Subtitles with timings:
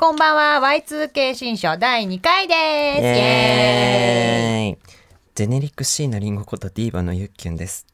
[0.00, 0.64] こんばんは。
[0.64, 2.56] Y2K 新書第2回です。
[2.56, 4.78] イエーイ。
[5.34, 7.84] ジェネリック C のリンゴことディーバのゆっきゅんです。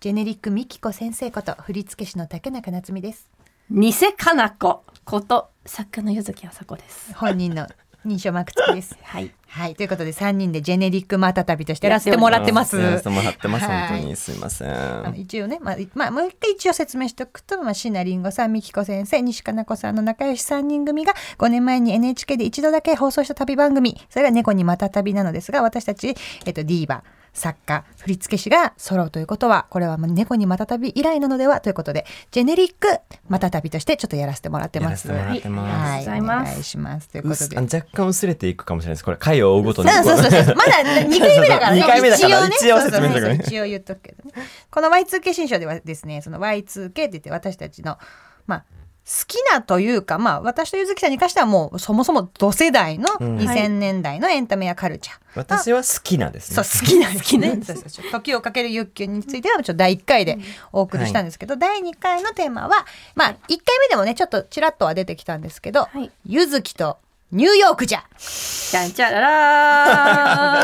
[0.00, 3.30] ジェネリックミキコ先生こと振付師の竹中夏実です。
[3.70, 7.14] 偽かな子こと作家の柚木あさこです。
[7.14, 7.68] 本人の
[8.06, 8.96] 認証マーク付きです。
[9.02, 9.30] はい。
[9.48, 9.74] はい。
[9.74, 12.78] ということで3人でジェネリックまた旅としてやらせてもらってます。
[12.78, 13.66] やらせてもらってます。
[13.66, 13.88] はい。
[13.88, 15.16] 本当にすいませあのん。
[15.16, 32.88] 一応ね、まあ、いまあ、もう一回一応説明しておくと、まあ、椎名林檎さん、美紀子先生、西加奈子さんの仲良し3人組が5年前に NHK で一度だけ放送した旅番組、それが猫にまた旅なのですが、私たち、えっと、ディーバ、作家、振付師が揃うということは、これはもう猫にまた旅以来なのではということで、ジェネリック
[33.28, 35.08] また旅としてちょっとやらせてもらってます。
[35.08, 37.08] やらせてもらってますはい、ありがとうございますお願いします。
[37.08, 37.56] ということで。
[37.56, 39.04] 若干薄れていくかもしれないです。
[39.04, 39.90] これ回を追うごとに。
[39.90, 40.56] そうそうそうそう。
[40.56, 41.80] まだ2回目だからね。
[41.80, 42.56] 二回目だから一応ね。
[42.60, 44.32] 一応ねそうそうそう一応言っとくけどね。
[44.70, 47.98] この Y2K 新書ではですね、その Y2K って言って私たちの、
[48.46, 48.64] まあ、
[49.04, 55.16] 好きなというか、まあ、私とゆずきさんに関してはもう、そもそも同世代のうん2000年代のエンタメやカルチャー。
[55.34, 56.70] 私は好きなんですそう、ね。
[56.80, 57.60] 好きな好きね。
[57.64, 60.38] そうそうそう時をかけるゆっきゅんについては、ちょっと第1回で
[60.72, 66.98] お送りしたんですけど、第2回のテーマは、まあ、1回目でもね、ちょっとちらっとは出てきたんですけど、はいゆずきと
[67.32, 68.04] ニューヨークじゃ。
[68.18, 70.62] じゃんちゃらら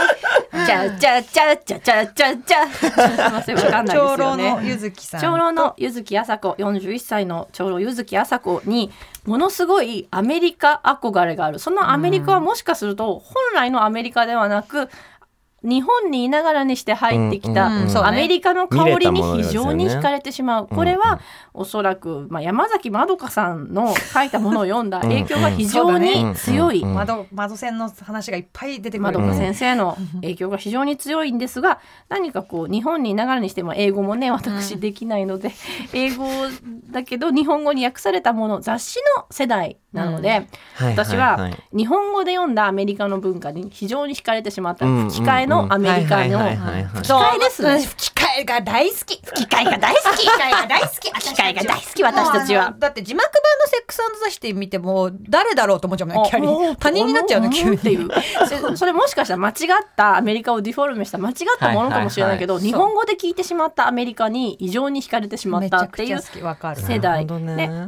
[0.52, 0.66] ー。
[0.66, 2.68] じゃじゃじゃじゃじゃじゃじゃ。
[2.68, 2.90] すい
[3.32, 4.50] ませんわかんないです長よね。
[4.50, 5.26] 老のゆずきさんと。
[5.26, 8.90] 長老の柚木あさこ41歳の長老柚木あさこに
[9.24, 14.90] ものすごいアメリカ憧れがあるそのアメリカはもしかすると本来のアメリカではなく
[15.62, 21.20] 日本にいながらにして入ってきたうんうんアメリカの香りに非常に惹かれてしまう、これは
[21.52, 26.80] おそらく、まあ、山崎まどかさんの書いたものを読んだ影響が非常に強い。
[26.80, 29.00] うんうん窓窓線の話がいっぱい出てくる。
[29.00, 35.52] まどか先生の影響が非常に強いんですが何かこう日本にいながらにしても英語もね私できないので、
[35.92, 36.26] 英語
[36.90, 40.48] だけど日本語に訳されたもの雑誌の世代なので、はい
[40.80, 41.50] 私はい。
[41.50, 44.86] は日本語で読んだアメリカの文化に非常に惹かれてしまった。
[44.86, 45.10] うん。
[45.10, 47.82] 吹き替えのアメリカのはいはいはいはい吹き替えですね。
[47.82, 49.20] 吹き替えが大好き。
[49.24, 50.16] 吹き替えが大好き。
[50.16, 51.10] 吹き替えが大好き。
[51.10, 52.02] 吹き替えが大好き。
[52.02, 52.74] 私たちは。
[52.78, 56.30] だって字幕版のセックスザシティ見ても誰だろうと思っちゃうもんね。
[56.30, 57.76] キャリおー他人になっちゃうの急に。
[57.76, 58.08] っていう
[58.48, 59.54] そそれもしかしたら間違っ
[59.96, 66.20] たアメリカをディフォルメした間違ったものかもしれないけど、日本語で聞いてしまったアメリカに異常に惹かれてしまったっていう。
[66.20, 67.26] 世代。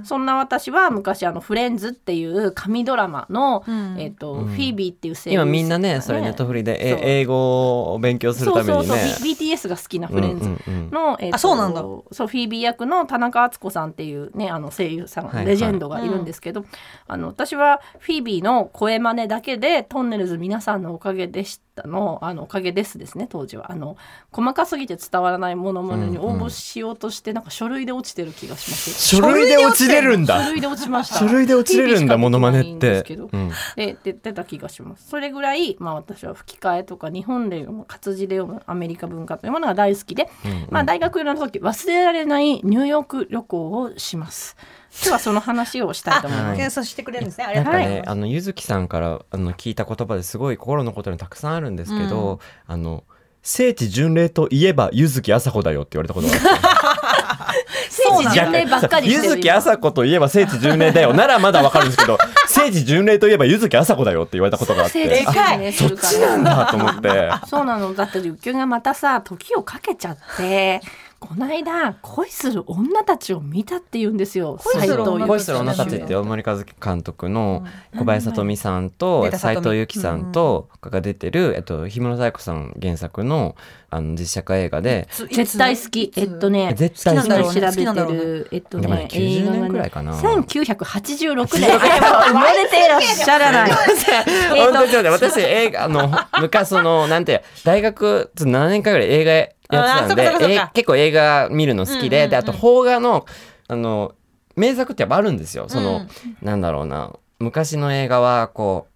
[0.04, 3.96] そんな私は昔あの「フレンズ」っていう神ドラマの、うん。
[3.98, 4.46] えっとうん。
[4.46, 6.78] フィービーっていう声優今みんなね、それネットフリで
[7.20, 9.26] 英語を勉強するためにそうそうそう。
[9.26, 10.90] BTS が好きなフレンズうんうんうん。
[10.90, 11.80] の、えっとあそうなんだ。
[11.80, 15.46] そうフィービー役の田中敦子さんっていうねあの声優さん、はいはい。
[15.46, 16.64] レジェンドがいるんですけど、
[17.06, 23.96] あの私はフィービーの声真似だけでトンネルズ皆さんのおかげでしたのあのおかげですですね当時はあの
[24.32, 28.92] 細かすぎて伝わらないものまねに応募しようとして、なんか書類で落ちてる気がします。
[28.92, 30.50] 書類で落ちれるんだ書。
[30.52, 31.18] 類で落ちました。
[31.18, 33.28] 書類で落ちれるんだ、モノマネってけど。
[33.32, 35.08] うんで出てた気がします。
[35.08, 40.28] それぐらい、まあ、私は吹き替えとか日本で読む活字で読むアメリカ文化というものが大好きで、
[40.70, 44.56] まあ、大学の時忘れられないニューヨーク旅行をします。
[44.92, 46.62] 今日はその話をしたいと思います。
[46.62, 47.44] あ、そうしてくれるんですね。
[47.44, 47.94] ありがとうございます。
[47.94, 53.04] なんかね、あのゆずきさんからあの聞いた言葉ですごい心残ってるのたくさんあるんですけど、あの
[53.42, 57.60] 聖地巡礼といえばゆずきあさこだよって言われたことがあって。
[57.88, 70.80] 聖地巡礼ばっかりゆずきあさこといえば聖地巡礼だよならまだわかるんですけど聖地巡礼といえばゆずきあさこだよって言われたことがあっ聖て地巡礼するからそっちなんだと思ってそうなのだってゆきがまたさ時をかけちゃって
[71.20, 74.58] この間恋する女たちを見たって言うんですよ。
[74.72, 75.96] 恋する女たち。
[75.96, 77.64] って大森和樹監督の
[77.96, 83.54] 小林聡美さんと出た斉里美藤由貴さんとが出てる、えっと、氷室冴子さん原作の
[83.92, 85.08] あの実写化映画で。
[85.32, 86.12] 絶対好き。
[86.16, 87.28] えっとね絶対好き。
[87.28, 88.16] なんだろうね。
[88.16, 91.78] てるえっとねね90年映画がぐらいかな1986年。
[91.78, 93.70] 生まれていらっしゃらない。
[94.50, 102.30] 本当にとそうだ私映画あの昔そのなんて大学7年間ぐらい映画やってたんで結構映画見るの好きで、うんうんうん。
[102.30, 103.26] であと邦画の
[103.68, 104.14] あの
[104.56, 105.66] 名作ってやっぱあるんですよ。
[105.68, 106.08] その、うん。
[106.42, 107.12] なんだろうな。
[107.38, 108.88] 昔の映画はこ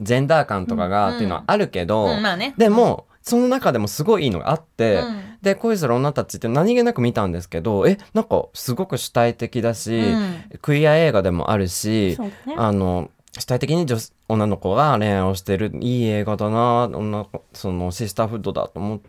[0.00, 2.22] うジェンダー感とかがっていうのはあるけど、うん。
[2.22, 2.54] まあね。
[2.56, 5.22] でもその中でもすごいいいのがあって、うん。
[5.42, 10.44] で恋する女たちって何気なく見たんですけどえなんかすごく主体的だし、うん。
[10.60, 12.32] クイア映画でもあるし、ね。
[12.56, 13.96] あの主体的に女
[14.28, 19.00] 女の子が恋愛をしてるいい映画だな女そのシスターフッドだと思っ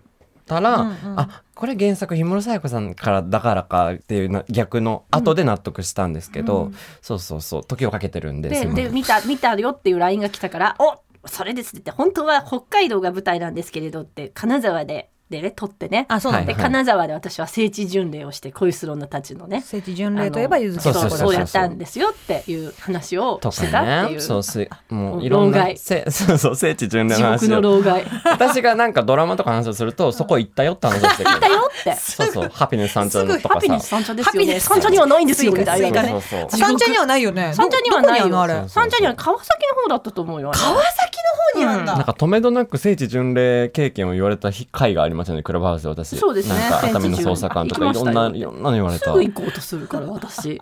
[0.46, 1.20] たら、うんうん。
[1.20, 6.72] あこれ原作氷室冴子さんからだからかっていうな逆の後で納得したんですけど、
[7.02, 16.06] そうそうそう時をかけてるんですでで見た見たよっていう LINE が来たから「おそれです」って本当は北海道が舞台なんですけれどって金沢ででね撮ってね。
[16.10, 19.62] あそうなんだ、で金沢で私は聖地巡礼をして恋する女たちのね。
[19.62, 21.34] 聖地巡礼といえばゆずきそうそうそう。
[21.34, 24.18] やったんですよっていう話をとしてたかっていう。
[24.20, 24.44] ねそう。
[24.44, 25.78] すもういろんな老害。
[25.78, 27.50] せ そうそう聖地巡礼地獄の話を。
[27.50, 28.06] の老害。
[28.26, 31.96] 私がなんかドラマとかの話をするとそこ行ったよって話をしてくるだよって。
[31.96, 32.50] そうそう。
[32.54, 34.40] ハピネス三丁すぐとかハピネスさ三茶ですよね。
[34.40, 36.10] ハピネス三茶にはないんですよみたいなね追加ね。
[36.10, 36.60] そうそうそう。
[36.60, 37.52] 三茶にはないよね。
[37.54, 38.30] 三茶にはないよ。
[38.30, 41.18] どどこには川崎の方だったと思うよ川崎
[41.56, 45.44] の方にあんだ、なんか止めどなく聖地巡礼経験を言われた回がありましたね。
[45.44, 46.60] クラブハウスで私そうですね。
[46.60, 49.06] なんか熱海の捜査官とかいろんないろんなの言われた。
[49.06, 50.60] すぐ行こうとするから私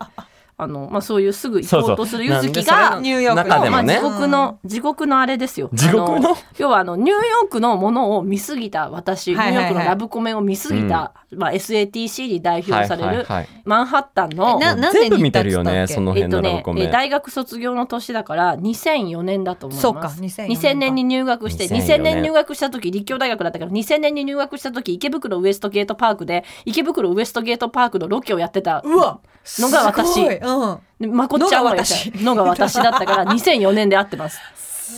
[0.60, 3.94] あのまあそういうすぐ行こうとするゆずきそうそうがニューヨークまあ、中でもね。
[3.94, 5.70] 地獄の地獄のあれですよ。
[5.72, 6.32] 地獄の？
[6.32, 9.64] あ要はあのニューヨークのものを見すぎた私、はいはいはい。
[9.64, 13.26] ニューヨークのラブコメを見すぎた、まあ、SATC に代表される、
[13.64, 14.58] マンハッタンの
[14.92, 16.82] 全部見てるよねその辺のラブえっとねコメ。
[16.82, 19.82] え大学卒業の年だから2004年だと思います。
[19.82, 20.68] そうか2004年か。
[20.68, 22.22] 2000年に入学して2004 2000年。
[22.22, 29.20] 入学した時立教大学だったから2000年に入学した時池袋ウエストゲートパークで池袋ウエストゲートパークのロケをやってたうわ
[29.60, 30.14] のが私。
[30.14, 30.78] すごいうん。
[31.00, 32.10] でまこっちゃんはのが私。
[32.24, 34.40] のが私だったから 2004年で会ってます。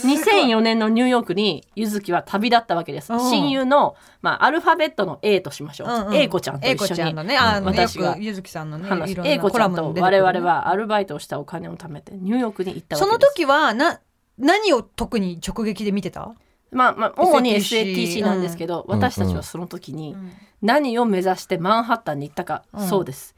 [0.06, 3.12] 2004年のニューヨークにゆずきは旅立ったわけです。
[3.12, 3.20] うん。
[3.20, 5.88] 親友の、まあ、アルファベットの A としましょう。
[5.88, 6.14] うんうん。
[6.14, 13.34] A 子ちゃんと英子ちゃん一緒にのねあの私がゆずきさんのね話 A 子ちゃんと我々はアルバイトをしたお金を貯めてニューヨークに行ったわそのけです。
[13.34, 14.00] 時はな
[14.38, 16.32] 何を特に直撃で見てた、
[16.70, 20.16] まあまあ主に SATC なんですけど、うん私たちはその時に
[20.62, 22.88] 何を目指してマンハッタンに行ったか、うん。
[22.88, 23.34] そうです。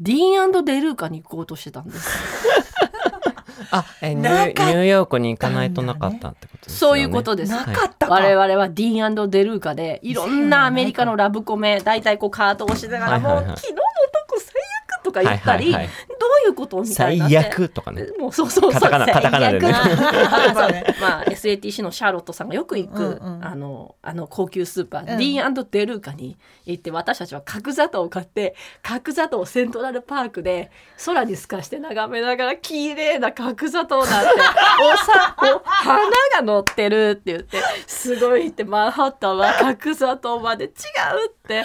[0.00, 2.08] ディーンデルーカに行こうとしてたんです。
[3.70, 6.94] あえニュニューヨークに行かないとなかったってことですよね。
[6.94, 7.52] そういうことです。
[7.52, 13.80] なかったか我々はディーンデルーカでいろんなアメリカのラブコメ大体こうカートをしながらもう、昨日の
[15.22, 15.82] か言ったり、どう
[16.46, 18.06] いうことみたいな最悪とかね。
[18.18, 19.22] もうそうそうそうカタカナ最悪。
[19.22, 19.74] カタカナでね。
[20.54, 20.96] そうね。
[21.00, 25.06] まあ SATC のシャーロットさんがよく行く、あのあの高級スーパー、うん。
[25.06, 30.70] ディーンデルーカに行って私たちは角砂糖を買って角砂糖をセントラルパークで
[31.04, 34.30] 空に透かして眺めながら綺麗な角砂糖なんて
[34.82, 36.00] おさお花
[36.34, 40.70] が乗ってるって言ってすごいってマンハッタンは角砂糖まで違う
[41.28, 41.64] って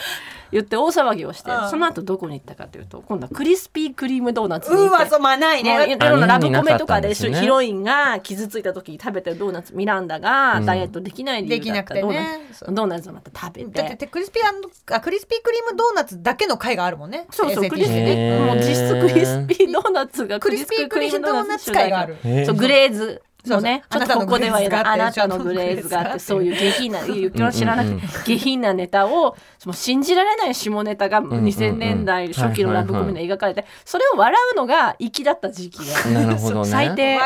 [0.51, 1.69] 言って大騒ぎをして、うん。
[1.69, 7.39] その後どこに行ったかというと今度はクリスピークリームドーナツに行ってうわそうまあないもうねいろんなラブコメとか日本になかったんでですね。
[7.39, 10.65] ヒロインが傷ついた時に食べてるドーナツミランダがうん。
[10.65, 12.01] ダイエットできない理で由だったきなくてね。
[12.01, 17.27] ドーナツ、ドーナツをまた食べだっててクリスピーあクリスピークリームドーナツだけの回があるもんね。
[17.31, 18.42] そうそうクリスピへー。
[18.42, 22.18] ーもう実質クリスピードーナツがクリスピークリームドーナツ会がある。
[22.24, 22.45] へー。
[22.45, 28.07] そうグレーズそうそうちょっとここでは言えないああなたのグレーズがあってそういう下品なゆきの知らなくて。
[28.25, 29.35] 下品なネタを
[29.65, 36.65] もう信じられない下ネタがんうん2000年代初期のラブコメで描かれてそれを笑うのが粋だった時期が。
[36.65, 37.19] 最低。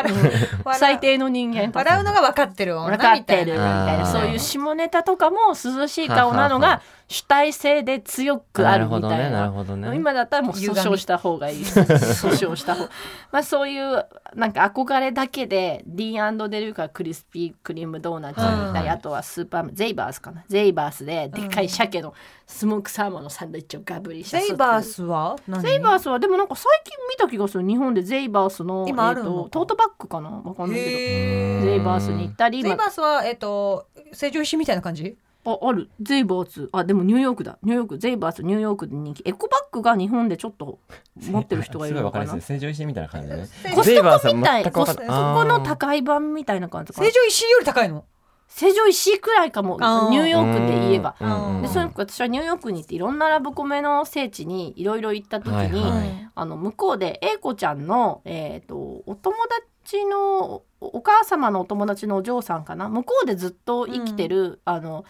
[0.73, 4.06] 最低の人間笑うのが分かってる女分かってるみたいな。
[4.06, 9.09] そういう下ネタとかも涼しい顔なのが主体性で強くあるみたいな。
[9.09, 9.95] なるほどねなるほどね。
[9.95, 11.61] 今だったらもう訴訟した方がいい。
[11.63, 12.89] 訴訟した方。
[13.31, 20.43] まあそういうなんか憧れだけで D& デルーカクリスピークリームドーナツだったり、うんあとはスーパーゼイバースかな。
[20.47, 22.13] ゼイバースででっかい鮭の
[22.47, 24.39] スモークサーモンのサンドイッチをガブリした。
[24.39, 25.35] ゼイバースは？
[25.47, 25.61] 何？
[25.61, 29.29] ゼイバースはでもなんか最近見た気がする日本でゼイバースの今あるの？
[29.29, 30.29] えーとトートバッグかな？
[30.29, 31.65] わかんないけど。
[31.65, 35.15] ゼイバースに行ったりゼイバースはえっと成城石井みたいな感じ？
[35.45, 35.89] あある。
[36.01, 37.57] ゼイバースあでもニューヨークだ。
[37.62, 37.97] ニューヨーク。
[37.97, 40.80] ゼイバースニューヨークで人気エコバッグが日本でちょっと
[41.21, 42.25] 持ってる人がいるのかな。
[42.25, 42.56] すごいわかりやすい。
[42.56, 43.48] 成城石井みたいな感じでね。
[43.75, 44.63] コストコみたい。
[44.63, 48.05] そこの高い版みたいな感じ成城石井より高いの？
[48.48, 49.77] 成城石井くらいかも。
[50.10, 51.15] ニューヨークで言えば。
[51.62, 56.29] でその私はニューヨークに行っていろんなラブコメの聖地にいろいろ行った時に、はいはい。
[56.34, 59.63] あの向こうで英子ちゃんの、えー、とお友達
[60.06, 62.89] のお母様のお友達のお嬢さんかな？
[62.89, 65.06] 向こうでずっと生きてる、あの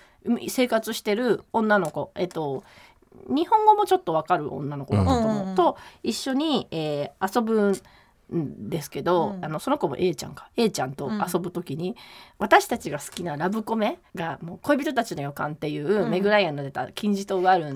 [0.49, 2.11] 生活してる女の子。
[2.15, 2.63] えっ、と
[3.29, 5.55] 日本語もちょっとわかる女の子だったと思う、うん。
[5.55, 7.73] と一緒に、えー遊ぶ
[8.33, 9.45] んですけど、うん。
[9.45, 10.49] あのその子も A ちゃんか。
[10.55, 11.95] A ちゃんと遊ぶ時に、
[12.37, 16.09] 私たちが好きなラブコメが「もう恋人たちの予感」っていう、うん。
[16.09, 17.73] メグライアンの出た金字塔があるん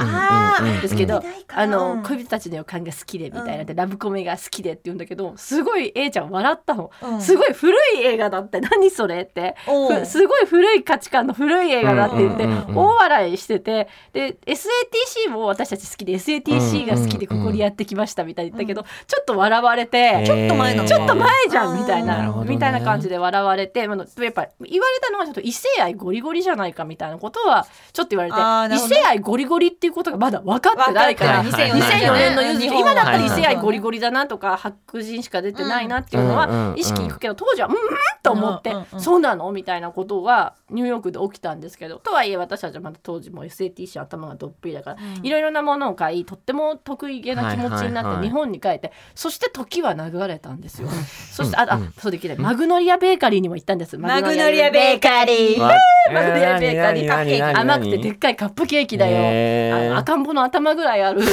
[0.81, 1.21] ですけど、
[1.53, 2.03] あの、うん。
[2.03, 7.21] 恋人たちの予感が好きでみたいなで、ラブコメが好きでって言うんだけどすごい A ちゃん笑ったの、うん。
[7.21, 9.55] すごい古い映画だって何それって。
[10.05, 12.51] すごい古い価値観の古い映画だって言って、うん。
[12.51, 22.31] うんうんうん大笑いしててで SATC も私たち好きで SATC が好きでここにやってきましたみたいに言ったけど、ちょっと笑われて、ちょっょっと前なのちょっと前じゃんみたいな。
[22.31, 22.45] ね。
[22.45, 28.31] みたいな感じで笑われてまあやっぱ言われたのはちょっと異性愛ゴリゴリじゃないかみたいなことはちょっと言われ
[28.69, 28.75] て。
[28.75, 32.91] 異性愛ゴリゴリっていうことがまだ分かってないから分かってない2004年のユーズ日本は。
[32.91, 37.79] 今だったら異性愛はいゴリゴリだなとか白人しか出てないなっていうのはうん意識いくけど当時はうんうん
[38.21, 50.89] と思ってそうなのみたいなことがニューヨークで起きたんですけどとはいえ私たちはまだ当時も SATC 頭がどっぷりだからいろいろなものを買いとっても得意げな気持ちになって日本に帰ってそして時は流れたんですよ。
[51.31, 51.93] そしてああうん。
[51.97, 52.37] そうできない。
[52.37, 53.97] マグノリアベーカリーにも行ったんです。
[53.97, 55.59] マグノリアベーカリー。
[55.59, 55.73] わ
[56.13, 57.59] マグノリアベーカリー何何何何？
[57.61, 59.17] 甘くてでっかいカップケーキだよ。
[59.17, 59.87] へー。
[59.87, 61.21] あの赤ん坊の頭ぐらいある。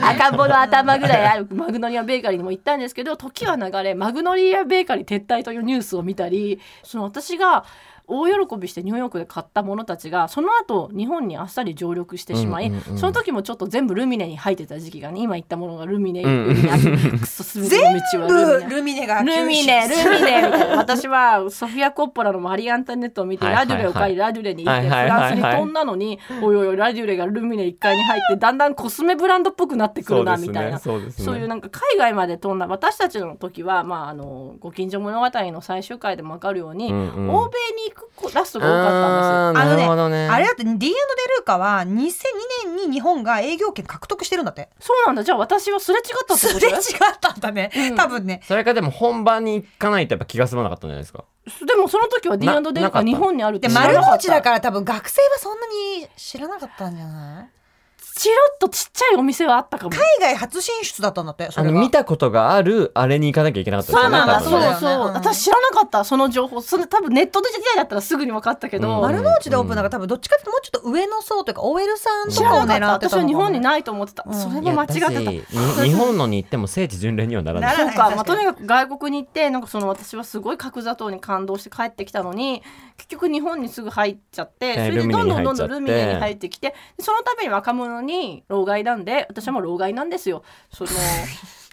[0.00, 1.48] 赤ん坊の頭ぐらいある。
[1.52, 7.64] マグノリアベーカリーにも行ったんですけど時は流れマグノリアベーカリー撤退というニュースを見たりその私が
[8.08, 20.76] 大喜びしてニューヨークで買ったものたちがその後日本にあっさり上陸してしまい、うんうんうんその時もちょっと全部ルミネに入ってた時期がね今言ったものがルミネうんにあってクソすべての道はルミネルミネがルミネ、ルミネ。
[20.76, 23.76] 私はソフィア・コッポラのマリー・アントネットを見て、はいはいはい。
[23.76, 25.30] ラデュレを買い、ラデュレに行って、フはいはいはいはい。
[25.30, 30.78] ランスに飛んだのに、おいおいおい、ラデュレがルミネ1階に入って、だんだんコスメブランドっぽくなってくるな、みたいな。
[30.78, 31.10] そうね。
[31.10, 37.30] そういうなんか海外まで飛んだ私たちの時は、まあ、あのご近所物語の最終回でも分かるように、うんうん。
[37.30, 37.97] 欧米に行く
[38.34, 39.64] ラストが多かったんですよ。
[39.64, 40.28] あーなるほどね。
[40.28, 41.86] あれだってデルーカは2002
[42.66, 44.68] 年に日本が営業権獲得してるんだって。
[44.80, 45.24] そうなんだ。
[45.24, 46.58] じゃあ私はすれ違ったってこと？
[46.58, 46.78] すれ違っ
[47.20, 47.96] たんだね、うん。
[47.96, 48.40] 多分ね。
[48.44, 51.24] それかでも本番に行かないとやっぱ気が済まなかったんじゃないですか？
[51.66, 54.00] でもその時は D&D ルが日本にあるってで知らなかった。
[54.02, 57.57] 丸の内だから多分学生はそんなに知らなかったんじゃない？
[58.18, 59.90] チロッとちっちゃいお店はあったかも。
[59.90, 63.92] 海外初進出だったんだってそあの見たことがあるあれに行かなきゃいけなかった。
[63.92, 65.10] ですよねそうなんだ、多分ねそうそう、う。
[65.10, 65.14] ん。
[65.14, 68.96] 私知らなかった、その情報、それ多分ネットで時代だったらすぐに分かったけど。
[68.96, 68.98] う。
[68.98, 69.02] ん。
[69.02, 74.34] 丸の内でオープンだから多分どっちかっていうともうちょっと上の層というか OL さんとかを知かった、私は狙ってたのかも日本にないと思ってた、うん。
[74.34, 75.10] それも間違ってた。
[75.10, 77.76] いやだしに日本のに行っても聖地巡礼にはならない。
[77.76, 82.62] ならそうか、まあ、確かにとにかく外国に行ってなんかその私はすごい角砂糖に感動して帰ってきたのに
[82.96, 85.74] 結局日本にすぐ入っちゃってそれでルミネどんどんどんに入っちゃって。
[85.74, 90.42] どんルミネに入ってきてでそのために若者に老害なんで私はもう老害なんですよ。
[90.72, 90.90] その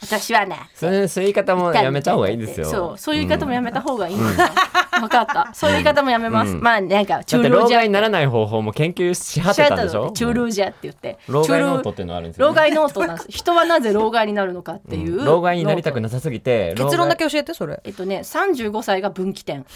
[0.01, 0.57] 私はね。
[0.75, 2.65] そういう言い方もやめた方がいいですよ。
[2.67, 4.51] そうそういう言い方もやめた方がいいんだ、
[4.99, 5.49] 分かった。
[5.53, 6.61] そういう言い方もやめます、うん。
[6.61, 10.11] まあなんか中老じゃ害にならない方法も研究しはってたんでしょ？
[10.11, 11.17] 中老じゃって言って。
[11.27, 13.27] 老害ノート中っていうのがあるんですよ、老害ノートなんです。
[13.29, 15.25] 人はなぜ老害になるのかっていう、うん。
[15.25, 17.79] 老害になりたくななさすぎて結論だけけ教えてそれ。
[17.83, 19.65] えっとね35歳が分岐点。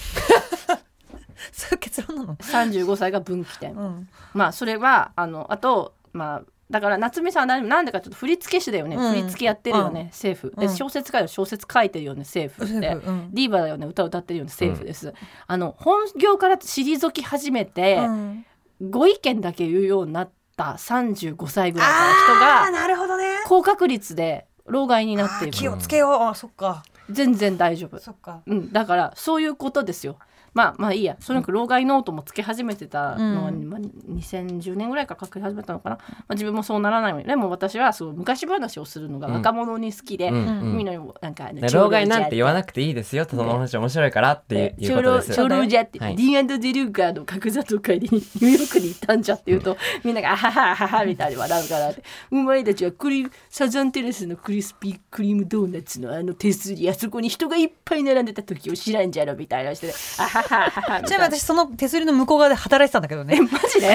[1.54, 4.10] それ結論なの？35歳が分岐点、うん。
[4.34, 9.24] まあそれはあのあとまあだから夏美さんはなんでかちょっと振付師だよね、うん。
[9.24, 10.76] 振付やってるよね、政府でうん。
[10.76, 13.30] 小説家よ小説書いてるよね政府って、うん。
[13.34, 15.14] ディーバだよね歌歌ってるよね政府です、
[15.48, 18.46] あの本業から退き始めて、うん。
[18.82, 23.26] ご意見だけ言うようになった35歳ぐらいあのあ人がなるほどね。
[23.46, 26.12] 高確率で老害になっていく気をつけよう。
[26.22, 28.00] あそっか全然大丈夫。
[28.00, 28.42] そっか。
[28.46, 30.18] うん、だからそういうことですよ。
[30.54, 31.16] まあまあいいや。
[31.20, 33.70] その老害ノートもつけ始めてたのは、うん。
[33.70, 40.36] まあ、2010年ぐらいから書き始めたのかな、まあ、自分もそうならないようにでも私はそう昔話をするのが若者に好きで、うん。
[40.36, 40.78] うん。
[40.78, 43.26] みんなにもなんかあので老害なんて言わなくくていいですよ。
[43.30, 46.16] その話面白いからっていうことです長老じゃって、はい。
[46.16, 61.08] D&D ルーカーの角砂糖会でニューヨークに行ったんじゃって言うと、みんなが「あはははは」みたいに笑うからって「お前たちはクリサザンテレスのクリスピークリームドーナツのあの手すりあそこに人がいっぱい並んでた時を知らんじゃろ」みたいなして「あはははは」みたいな。
[61.08, 63.36] ちなみに私その手すりの向こう側で働いてたんだけどね。
[63.38, 63.88] えマジで？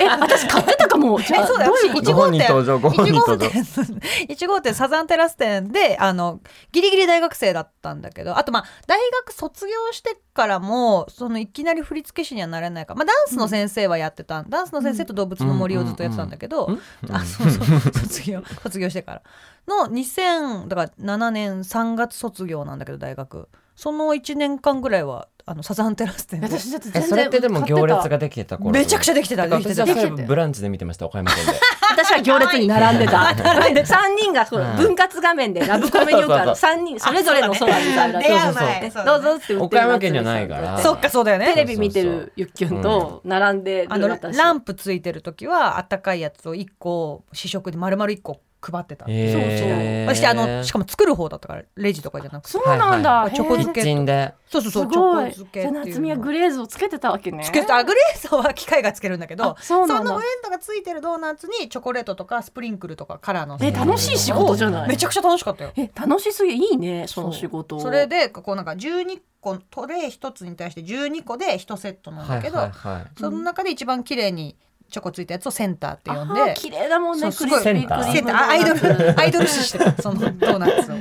[0.00, 1.20] え私買ってたかも。
[1.20, 1.72] じゃあえそうだよ。
[1.72, 2.12] どういうこと？
[2.12, 6.40] ご本人登場ご本人登場1号店サザンテラス店であの
[6.72, 12.94] ギリギリ大学生だったんだけどあとまあ大学卒業してからもそのいきなり振付師にはなれないか。
[12.94, 17.14] ら、まあ、ダンスの先生はやってた、ダンスの先生と動物の森をずっとやってたんだけど、うん。
[17.14, 17.80] あそうそう。
[17.80, 18.42] 卒業。
[18.62, 19.22] 卒業してから。
[19.66, 23.48] の2000だから7年3月卒業なんだけど大学。
[23.76, 26.46] その1年間ぐらいはあのサザンテラス店で。
[26.48, 29.84] 私だってえ全然それってでも行列ができてた頃めちゃくちゃできてたできてた。
[30.26, 31.52] ブランチで見てました岡山県で。
[31.52, 31.58] た
[31.94, 33.18] 私は行列に並んでた。
[33.34, 40.78] 3人が分割画面でラブコメによくある3人それぞれのそうそうそう前そうどうぞって言って岡山県にはないから。
[40.78, 41.52] そっかそうだよね。
[41.54, 48.40] テレビ見てるゆっきゅんと並んでるあの私ランプついてる時はあったかいやつを1個試食で丸々1個
[48.70, 50.08] 配ってた、へー。
[50.08, 52.50] そしてあのしかも作る方だったからレジとかじゃなくて。
[52.50, 54.34] そうなんだ、はいはいチョコ漬けキッチンで。
[54.48, 56.00] そうそうそうチョコ漬けじゃあっていうの。
[56.00, 57.42] 夏美はグレーズをつけてたわけね。
[57.44, 63.58] つけてあグレーゾは機械がつけるんだけどあその上とがついてるドーナツにチョコレートとかスプリンクルとかカラーの。
[63.60, 64.88] え楽しい仕事じゃない？
[64.88, 65.72] めちゃくちゃ楽しかったよ。
[65.76, 67.80] え楽しすぎいいねその仕事。
[67.80, 73.06] それでこうなんか12個トレイ1つに対して12個で1セットなんだけど、はいはいはい。
[73.18, 74.56] その中で一番綺麗に
[74.94, 76.54] チョコついたやつをセンターって呼んで。
[76.56, 78.48] 綺麗だもんねそうクリスピーセンター。
[78.48, 80.94] アイドル アイドル視してたそのドーナツを。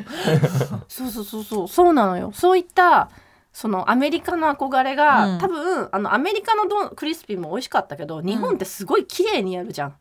[0.88, 2.32] そうそうそうそうそうなのよ。
[2.34, 3.12] そういった
[3.52, 5.38] そのアメリカの憧れが、うん。
[5.38, 9.96] 多分あのアメリカのドクリスピーも美味しかったけど日本ってすごい綺麗にやるじゃん、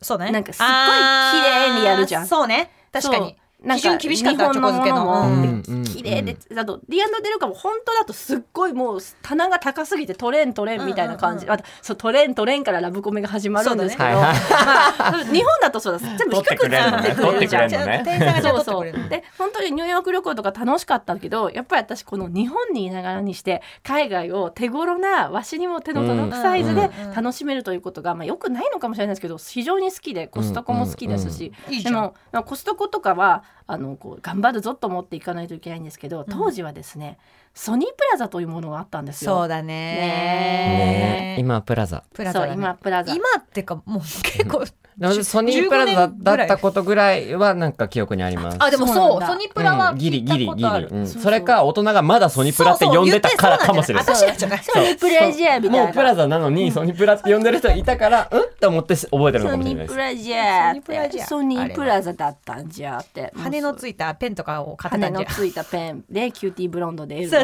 [0.00, 0.30] そうね。
[0.30, 2.26] なんかすっごい綺麗にやるじゃん。
[2.26, 2.70] そうね。
[2.90, 5.02] 確かになん基準厳しかった日本のものチョコ
[5.32, 5.78] 漬けの。
[5.78, 13.90] も綺麗で、あとリアンドデルカも本当だとすっごいもう棚が高すぎて取れん取れんみたいな感じ、うんあとそう取れん取れんからラブコメが始まるんで。
[13.90, 15.98] すけど、日本だとそうだ。
[15.98, 17.14] 全部低く取ってくれるのね。
[17.14, 17.86] 作ってくれるじゃん。
[17.86, 18.40] ね。
[18.42, 18.92] そうそう。
[18.92, 31.52] で本当にニューヨーク旅行とか楽しかったけどやっぱり私この日本にいながらにして海外を手頃なわしにも手の届くサイズでうん楽しめるということが、まあ、よくないのかもしれないですけど非常に好きでコストコも好きですし、
[31.82, 37.18] でもまあコストコとかはあのこう頑張るぞと思っていかないといけないんですけど当時はですね、
[37.54, 39.36] ソニープラザというものがあったんですよ。
[39.36, 39.66] そうだね。
[39.68, 41.34] ね。
[41.36, 41.36] ね。
[41.38, 42.02] 今はプラザ。
[42.12, 42.52] プラザだね。
[42.52, 43.14] そう今プラザ。
[43.14, 44.64] 今ってかもう結構
[45.24, 48.56] ソニープラザだったことぐらいはなんか記憶にあります。
[48.60, 51.06] あでもそうソニプラはうんギリギリギリ、うん。
[51.06, 51.22] そうそう。
[51.22, 54.04] それか大人がまだソニプラって呼んでたからかもしれない。
[54.04, 55.78] そうそソニープラジャーみたい？
[55.78, 59.90] なもうプラザなのにソニプラって呼んでる人いたからうんって思って覚えてるのかソもしれないです。
[59.90, 61.26] ニープラジャーソニープラジャーって。
[61.26, 62.98] ソニープラザだったんじゃ。
[62.98, 65.24] って羽のついたペンとかを買ってたんじゃ。
[65.24, 66.04] 羽のついたペン。
[66.08, 67.26] でキューティーブロンドで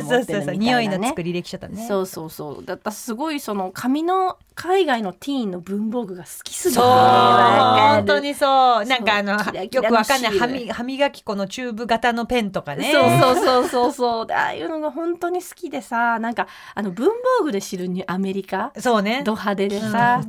[0.56, 1.86] 匂いの作り歴史だったね。
[1.86, 2.64] そうそうそう。
[2.64, 6.80] だったすごいその紙の海外のティーンの文房具が好きすぎて。
[6.80, 8.84] 本当にそう。
[8.84, 10.38] なんかあのよくわかんない。
[10.38, 12.92] 歯み歯磨き粉のチューブ型のペンとかね。
[12.92, 13.92] そうそうそうそう。
[13.92, 16.18] そうでああいうのが本当に好きでさ。
[16.18, 18.72] なんかあの文房具で知るにアメリカ？
[18.78, 19.22] そうね。
[19.24, 20.22] ド派手でさ、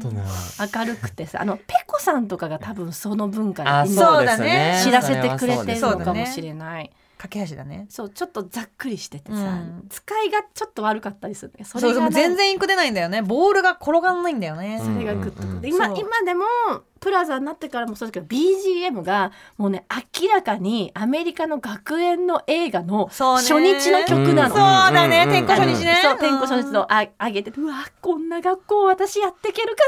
[0.76, 1.42] 明るくてさ。
[1.42, 4.80] あのペコさんとかが多分その文化あにそうだね。
[4.84, 6.92] 知らせてくれてるのかもしれない。
[7.22, 7.86] 架け橋だね。
[7.90, 9.86] そうちょっとざっくりしててさ、うん。
[9.90, 13.22] 使いがちょっと悪かったりするねそれがね全然インク出ないんだよね。
[13.22, 15.56] ボールが転がんないんだよね、うんそれがグッとくる、うん。
[15.58, 16.46] うんで今今でも
[17.02, 19.86] プラザになってからもそうですけど BGM がもうね
[20.22, 24.50] 明らかにアメリカの学園の映画の初日の曲なの。
[24.50, 24.58] そう
[24.94, 25.24] だね。
[25.26, 25.32] うん。
[25.32, 26.00] 天候初日ね。
[26.04, 29.84] そう天候初日のあ上げてうわこんな学校私やっていけるか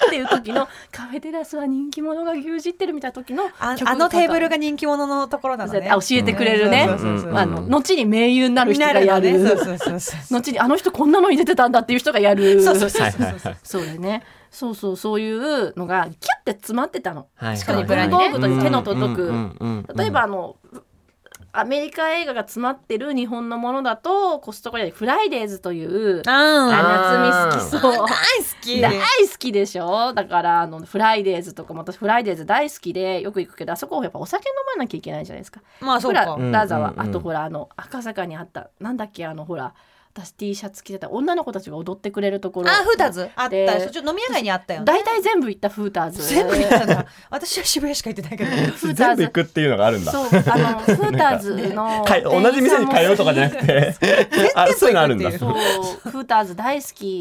[0.00, 3.90] なっていう時の カフェテラスは人気者が牛耳ってるみたいな時のあ曲。
[3.90, 7.20] あのテーブルが人気者のところなのねあ教えてくれるね、そうそうそう。
[7.22, 9.32] そうあの後に名優になる人がやる。
[9.32, 9.48] なのね。
[9.48, 10.20] そうそうそうそう。
[10.38, 12.62] 後にあの人こんなのに出てたんだっていう人がやる。
[12.62, 14.22] そうそうそうはいはいはいそうだよね
[14.54, 17.26] そうそうそういうのがギュッて詰まってたの。
[17.34, 17.58] はい。
[17.58, 19.32] 確かにね文房具という手の届く、
[19.96, 20.56] 例えばあの
[21.56, 27.92] アメリカ映画が詰まってる日本のものだとコストコでフライデーズというああ夏美好きそう。
[27.92, 28.08] 大好
[28.60, 28.80] き。
[28.80, 30.12] 大好きでしょ？
[30.14, 35.60] だからあのフライデーズとかも私フライデーズ大好きでよく行くけどあそこやっぱお酒飲まなきゃいけないじゃないですか。
[35.80, 36.36] まあそうか。
[36.38, 39.74] ラザは、あとほらあの赤坂にあったなんだっけあのほら
[40.16, 41.10] 私 T シャツ着てた。
[41.10, 43.22] 女の子たちが踊ってくれるところあフーターズ？
[43.22, 43.48] あった。
[43.48, 44.86] でちょっと飲み屋街にあったよね。
[44.86, 46.28] 大体全部行ったフーターズ。
[46.28, 48.94] 全部行ったんだ 私は渋谷しか行ってないけどフーターズ。
[48.94, 50.12] 全部行くっていうのがあるんだ。
[50.12, 52.04] そうあのフーターズの
[52.42, 53.94] 同じ店に通うとかじゃなくて。
[54.54, 55.30] あそういうのあるんだ。
[55.30, 55.52] 全そう
[56.10, 57.20] フーターズ大好き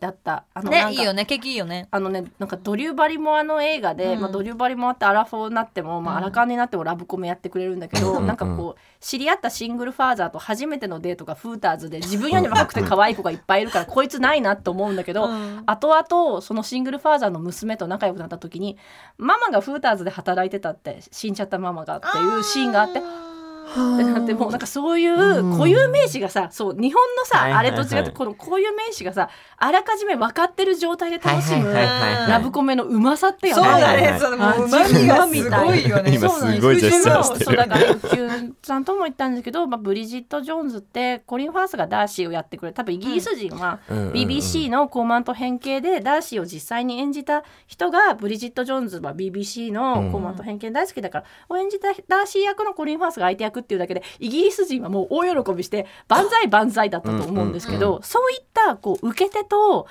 [0.00, 0.42] だった。
[0.52, 1.24] あのねいいよね。
[1.26, 1.86] 景気いいよね。
[1.92, 4.20] あのねなんかドリューバリもあの映画で、うん。
[4.20, 6.18] まあ、ドリューバリもあってアラフォーになっても、まあ、うん。
[6.18, 8.26] アラカンになってもラブコメやってくれるんだけど、うん。
[8.26, 18.78] なんかこう知り合ったシングルファーザーと初めてのデートがフーターズで自分より若くて可愛い子がいっぱいいるからこいつないなと思うんだけど、うん後々そのシングルファーザーの娘と仲良くなった時に
[19.16, 23.31] ママがフーターズで働いてたって死んじゃったママがっていうシーンがあって。
[23.70, 33.62] ってなってもうなんかそういう固有名詞がさそう日本のさ、あれと違ってこの固有名詞がさあらかじめ分かってる状態で楽しむラブコメのうまさってよね。
[33.62, 34.18] そうだね。
[34.20, 36.14] そのもう旨味がすごいよね。
[36.14, 36.60] 今そうなんです。
[36.60, 37.44] すごいジェスチャーしてる。
[37.44, 59.86] そうだからキュンさんとも言ったんですけど、まあ、ブリジット・ジョーンズってコリン・ファースがダーシーをやってくれ多分イギリス人は BBC の高慢と変形でダーシーを実際に演じた人がブリジット・ジョーンズは BBC の高慢と変形大好きだから、を演じたダーシー役のコリン・ファースが相手役っていうだけでイギリス人はもう大喜びして万歳万歳だったと思うんですけど、そういったこう受け手と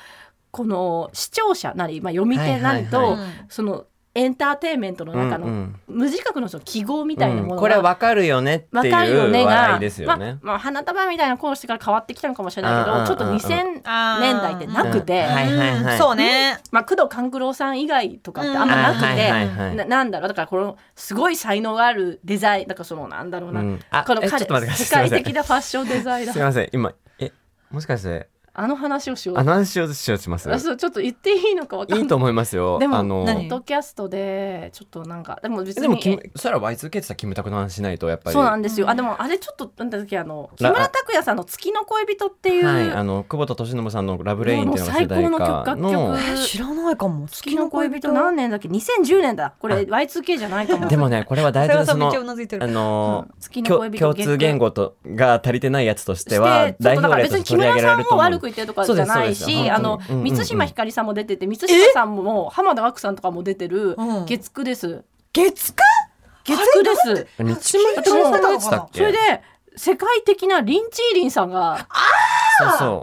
[0.51, 3.29] この視聴者なり、まあ、読み手なりと、はいはいはい。
[3.49, 7.59] そのエンターテインメントの中の、無自覚のその記号みたいなものが、うん。
[7.61, 10.33] これわかるよねってわかるよいう笑いですよね。
[10.33, 13.37] まあ、まあ、花束みたいな講師から変わってきたのかもしれないけどちょっとうんうん。
[13.37, 15.25] 2000あー年代ってなくて、
[15.97, 16.59] そうね。
[16.71, 20.27] まあ、工藤官九郎さん以外とかってあんまなくて、ななんだろう。
[20.27, 23.79] だからこのすごい才能があるデザインだからそのなんだろうな、うん。
[23.91, 26.33] あこの世界的なファッションデザイナー。
[26.33, 26.69] すみません。
[26.73, 27.31] 今え
[27.69, 29.37] もしかしてあの話をしよう。
[29.37, 30.51] あの話をしようとします？
[30.51, 32.01] あそうちょっと言っていいのかわかんない。
[32.01, 32.79] いいと思いますよ。
[32.79, 38.33] でもあのポ何ッドキャストでちょっとなんかでも別にでもキムそしたら Y2K って言ったらキムタクの話しないとやっぱり。
[38.33, 38.89] そうなんですよ。
[38.89, 45.91] あでもあれちょっとなんだっけあの木ら村拓哉さんの月の恋人っていう、はいあの久保田利伸さんのラブレインっていうのが世代もう最高歌の。
[45.91, 47.27] 曲のえ知らないかも。
[47.27, 48.11] 月の恋人？
[48.11, 49.53] 何年だっけ？2010年だ。
[49.59, 50.87] これ Y2K じゃないかも。
[50.87, 52.13] でもねこれは大体そのあ
[52.67, 53.33] のうん。
[53.39, 64.25] 月の共恋人共通言語とが足りてないやつとしては代表例と別に木村して取り上げらさんも悪くれると思う言ってるとかじゃないしあの満島ひかりさんも出てて満島さんも浜田岳さんとかも出てるうん。
[64.25, 65.03] 月9です。
[65.33, 65.75] 月9
[66.45, 67.27] 月9です。
[68.93, 69.17] それで
[69.75, 71.87] 世界的なリンチーリンさんが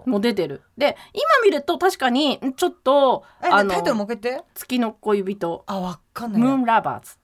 [0.07, 0.62] もう出てる。
[0.77, 4.44] で今見ると確かにんちょっとえあのタイトルもう一回言って。
[4.55, 5.64] 月の恋人。
[5.66, 6.42] あわかんない。
[6.42, 7.16] わムーンラバーズ。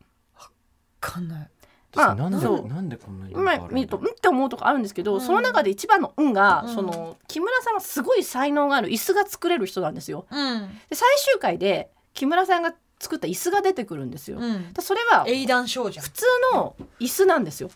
[1.01, 1.51] かんない
[1.95, 2.67] まあなんでそう。
[2.67, 5.21] なんでこんなに今見るとうんって思うとこあるんですけど、うん。
[5.21, 6.75] その中で一番の「運が」うん。
[6.75, 10.27] その木村さんはすごい才能がある椅子が作れる人なんですよ。
[10.31, 10.69] うん。
[10.89, 14.39] で最終回で木村さんが作った椅子が出てくるんですよ。
[14.39, 14.73] うん。
[14.73, 15.25] でそれは
[16.03, 17.71] 普通の椅子なんですよ。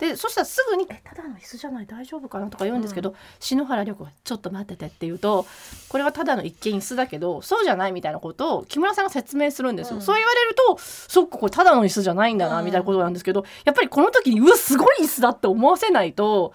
[0.00, 5.46] うんでそしたらすぐに「えただの椅子じゃない大丈夫かな?」とか言うんですけど、篠原涼子が「ちょっと待ってて」って言うと
[5.88, 9.96] これはただの一見椅子だけどそうじゃないみたいなことを木村さんが説明するんですよ。
[9.96, 10.02] うん。
[10.02, 12.64] そう言われるとそっかこれただの椅子じゃないんだなうん。
[12.64, 16.52] みたいなことなんですけど、やっぱりこの時にうわすごい椅子だって思わせないと。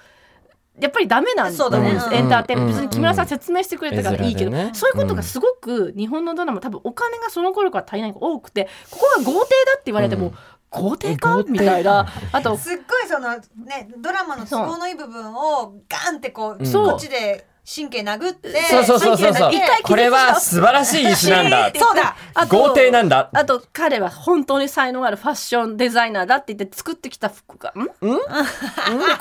[0.79, 1.91] やっぱりダメなんそうだね。
[1.91, 2.13] ですうん。
[2.13, 2.73] エンターテインメント。
[2.73, 2.83] うん。
[2.83, 10.33] 別に木村さん説明してくれたからいいけど、そういうことがすごく日本のドラマ多分お金がその頃から足りない多くてここが豪邸だって言われても、うん
[10.71, 12.07] 豪邸か豪邸みたいな。
[12.31, 13.29] あとすっごいその
[13.65, 16.89] ねドラマの都合のいい部分をガンってこうそう。
[16.91, 19.53] こっちで神経殴ってそうそうそうそうそう。
[19.53, 21.71] 一回これは素晴らしい椅子なんだ。
[21.77, 22.15] そうだ。
[22.33, 23.29] あと豪邸なんだ。
[23.33, 27.81] あと彼は本当に才能あるファッションデザイナーだって言って作ってきた服がん？
[27.81, 27.87] ん？
[27.91, 29.17] これアメリカだ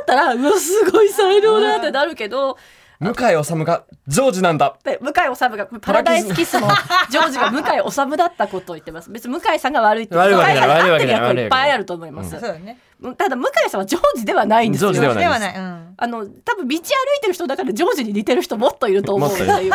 [0.00, 2.56] ったらうわすごい才能だってなるけど
[3.00, 4.76] 向井治がジョージなんだ。
[4.82, 6.68] で向井治がパラダイスキスの
[7.10, 9.10] ジョージが向井治だったことを言ってます。
[9.10, 10.14] 別に向井さんが悪いって。
[10.16, 11.36] 向井さんに合ってる役悪いわけじゃない。
[11.36, 12.78] はいっぱいあると思います、そうだね。
[13.16, 14.92] ただ向井さんはジョージではないんですよ。
[14.92, 15.54] ジョージではない。
[16.00, 16.80] あの多分道歩い
[17.20, 19.32] てる人だからジョージに似てる人もっといると思う。
[19.32, 19.72] っていう。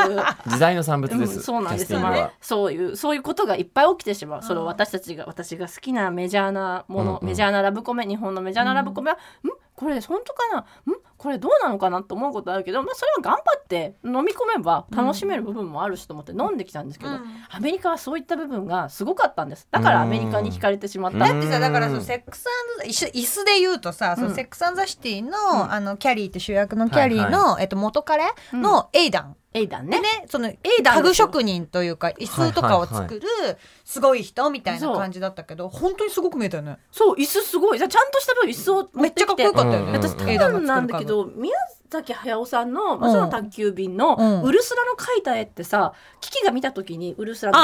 [0.48, 1.94] 時代の産物です、うん、そうなんです。
[1.94, 2.30] よね。
[2.42, 4.44] そういうそういうことがいっぱい起きてしまう。
[4.44, 7.28] それを私たちが私が好きなメジャーなもの、うんうん。
[7.28, 9.20] メジャーなラブコメ日本のメジャーなラブコメは、ん。
[9.76, 10.60] これ本当かな？
[10.60, 10.66] ん？
[11.24, 17.22] これどうなのかなと思うことあるけど、まあ、それは頑張って飲み込めば楽しめる部分もあるしと思って飲んできたんですけど、うん。
[17.50, 19.66] アメリカはそういった部分がすごかったんです。
[19.72, 21.22] だからアメリカに惹かれてしまった、うん。
[21.22, 25.32] だってさだからそのセックスアンド椅子で言うとさ、そのセックスアンドザシティの,、う
[25.68, 25.72] ん。
[25.72, 29.98] あのキャリーって主役のキャリーの、えっと、元彼のエイダン、エイダンね。
[29.98, 33.22] でねそのエイダン家具職人というか椅子とかを作る
[33.86, 36.80] すごい人みたいな感じだったけど本当にすごく見えたよね。
[36.92, 37.80] そう椅子すごい。
[37.80, 39.94] ちゃんとした分椅子を持ってめっちゃかっこよかったよね、うん。
[39.94, 41.54] 私うん多分なんだけど宮
[41.91, 44.41] 崎駿さんの「魔女の宅急便」のうん。
[44.41, 47.58] ウルスラの描いた絵ってさキキが見た時にウルスラの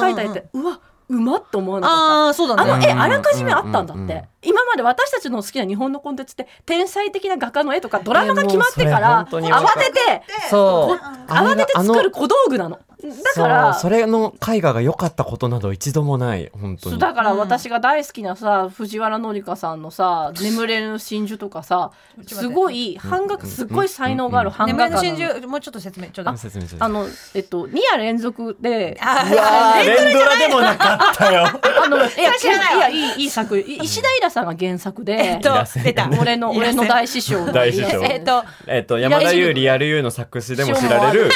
[0.00, 2.02] 描いた絵ってうわうまっと思わなかった。
[2.02, 2.70] ああそうだね。
[2.70, 11.32] あの絵うんあらかじめあったんだうんうんって今まで私たちの好きな日本のコンテンツって天才的な画家の絵とかドラマが決まってから慌ててそう。
[11.32, 12.78] 慌てて作る小道具なの
[13.08, 16.98] だからそれの絵画が良かったことなど一度もない本当に。
[16.98, 21.90] だから私が大好きなさ藤原紀香さんのさ「眠れぬ真珠」とかさ
[22.26, 31.44] すごい版画すごい才能がある版眠れの画家なの真珠もうちょっと説明ちょうだい説あのえっと2夜連続であうわー連ドラでもなかったよ。
[31.44, 38.02] あのいや知らないやいいいい作い石田イラさんが原作で、えっと出た俺の俺の大師匠の大師匠。
[38.04, 41.30] えっとえっと山田優リアルユーの作詞でも知られる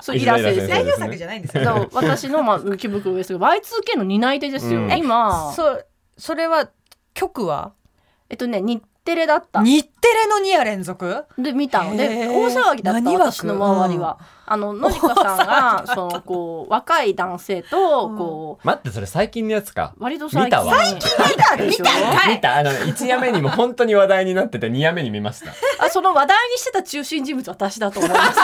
[0.00, 4.98] そうイラ先石田イラ先生生代表作じゃないんですけど私のまあ浮袋ですけど Y2K の担い手ですよ、うん。
[4.98, 5.52] 今。
[5.52, 5.82] そ
[6.16, 6.70] それは
[7.14, 7.72] 曲は？
[8.28, 9.62] えっとね日テレだった。
[9.62, 11.24] 日テレの2夜連続？
[11.38, 11.96] で見たの。
[11.96, 19.94] で大騒ぎだった私の周りは、あののりかさんがそのこう若い男性とこう、待ってそれ最近のやつか。
[19.98, 20.44] 割と最近。
[20.46, 20.74] 見たわ。
[20.74, 21.56] 最近見た？
[21.56, 21.84] でしょ
[22.28, 22.56] 見た。
[22.56, 25.52] あの1夜目にも本当に話題になってて2夜目に見ました。
[25.84, 28.34] あその話題にしてた中心人物は私だと思います。
[28.34, 28.42] その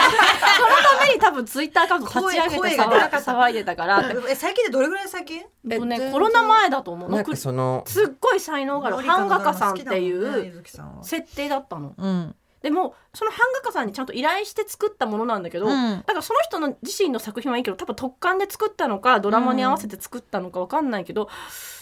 [0.99, 4.03] ために多分ツイッターアカウント立ち上げて騒いでたから。
[4.29, 5.41] え最近でどれぐらい最近？
[5.69, 7.11] えっとねコロナ前だと思う。
[7.11, 10.63] なんかそのすっごい才能がある版画家さんっていう
[11.01, 11.93] 設定だったの。
[11.97, 12.35] うん。
[12.61, 15.97] でもその版画家さんにちゃんと依頼して作ったものなんだけど、うん。
[15.99, 21.29] だからその人の自身の作品はいいけど多分特感で作ったのかドラマに合わせて作ったのか分かんないけど、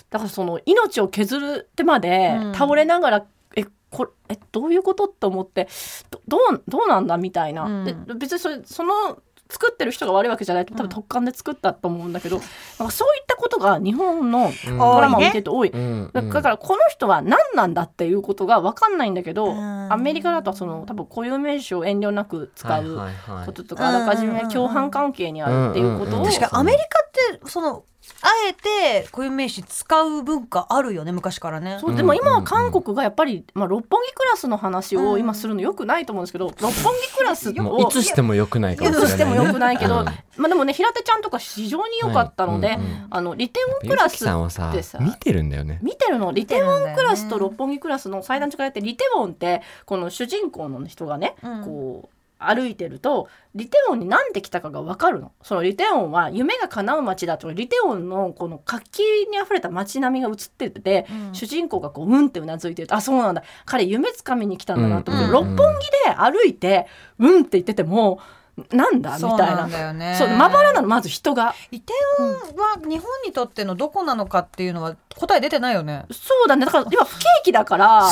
[0.09, 2.53] だからその命を削ってまでうん。
[2.53, 3.25] 倒れながら、
[3.55, 5.07] えこえどういうこと？
[5.07, 5.69] と思って
[6.11, 7.17] どどうどうなんだ？
[7.17, 7.85] みたいな、うん。
[7.85, 9.17] で別にそれその
[9.49, 12.37] 作ってる人が悪いわけじゃないと多分特感で作ったと思うんだけど、
[12.79, 14.77] なんかそういったことが日本のうん。
[14.77, 15.69] ドラマを見てると多い。
[15.69, 16.09] うん。
[16.13, 19.93] だだからこの人は何なんだっていうことが分かんないんだけど、うん。
[19.93, 23.45] アメリカだとその多分固有名詞を遠慮なく使はいうはいはい。
[23.45, 26.31] こととか、あらかじめ共犯関係にあるっていうことを、うんうんうん。
[26.31, 27.83] 確かにアメリカってその
[28.21, 31.77] あえて固有名詞使う文化あるよね昔からね。
[31.79, 40.05] そうでも今は韓国がやっぱり、まあ、六本木クラスの話を今するのよくないと思うんですけど、六本木クラスもういをつしても良くないかもしれない、ね、いつしてもよくないけど、うん。
[40.05, 40.13] ま
[40.45, 42.77] あ、でもね平手ちゃんとか非常に良かったので、はい。
[42.77, 43.07] うんうん。
[43.09, 45.79] あのリテウォンクラスさんはさってさ見てるんだよね。
[45.81, 51.61] 見てるのリテウォンクラスと六本木クラスの最大の違いってリテウォンってこの主人公の人がね、うん。
[51.63, 55.31] こう歩いてるとリテウォンに何で来たかが分かるの。
[55.41, 61.35] そのリテウォンは夢が叶う街だとリテウォンのこの活気にあふれた街並みが映ってて、うん。
[61.35, 63.43] 主人公がこううんってうなずいてるとあそうなんだ。
[63.65, 66.87] 彼夢つかみに来たんだなと思って、うん六本木で歩いて
[67.19, 68.19] うんって言ってても
[68.71, 69.17] なんだ？
[69.17, 69.55] みたいな。
[69.55, 70.15] なんだよね。
[70.17, 71.53] そうまばらなのまず人が。
[71.71, 78.03] イテウォンは日本にとってのどこなのかっていうのは答え出てないよねそうだねだから今不景気だから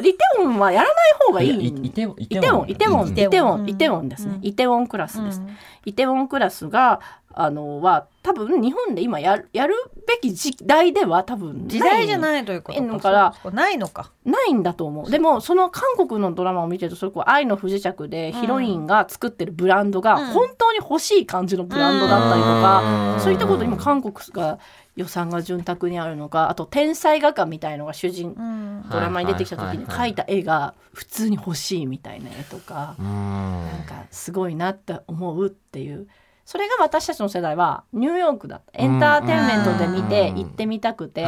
[0.00, 0.94] リテウォンはやらない
[1.26, 4.46] 方がいいいいてイイテウォンイテウォンイテウォうんンイテウォンですね、うん。
[4.46, 7.00] イテウォンクラスです、うんイテウォンクラスが
[7.34, 9.74] あのは多分日本で今やるやる
[10.06, 12.82] べき時代では多分時代じゃいないということ。
[12.82, 14.12] のからないのか。
[14.24, 15.10] ないんだと思う。
[15.10, 20.26] でもその韓国のドラマを見てるとそれこう愛の不時着でヒロインが作ってるブランドがうん。
[20.32, 24.58] 本当に欲しい感じのブランドだったりとか、うんそういったこと今韓国が
[24.96, 28.84] 予算が潤沢にあるのかあと天才画家みたいのが主人うん。
[28.90, 33.06] ドラマに出てきた時に描いた絵が普通に欲しいみたいな絵とか、うん。
[33.06, 36.06] なんかすごいなって思うっていう
[36.44, 38.82] それが私たちの世代はニューヨークだった。
[38.82, 41.24] エンターテインメントで見てうん行ってみたくて、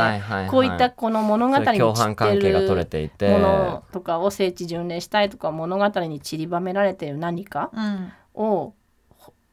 [0.51, 8.13] こういったこの物語にそういう共犯関係が取れ散ってるていてものとかを聖地巡礼したいとか物語に散りばめられている何かうん。
[8.35, 8.75] を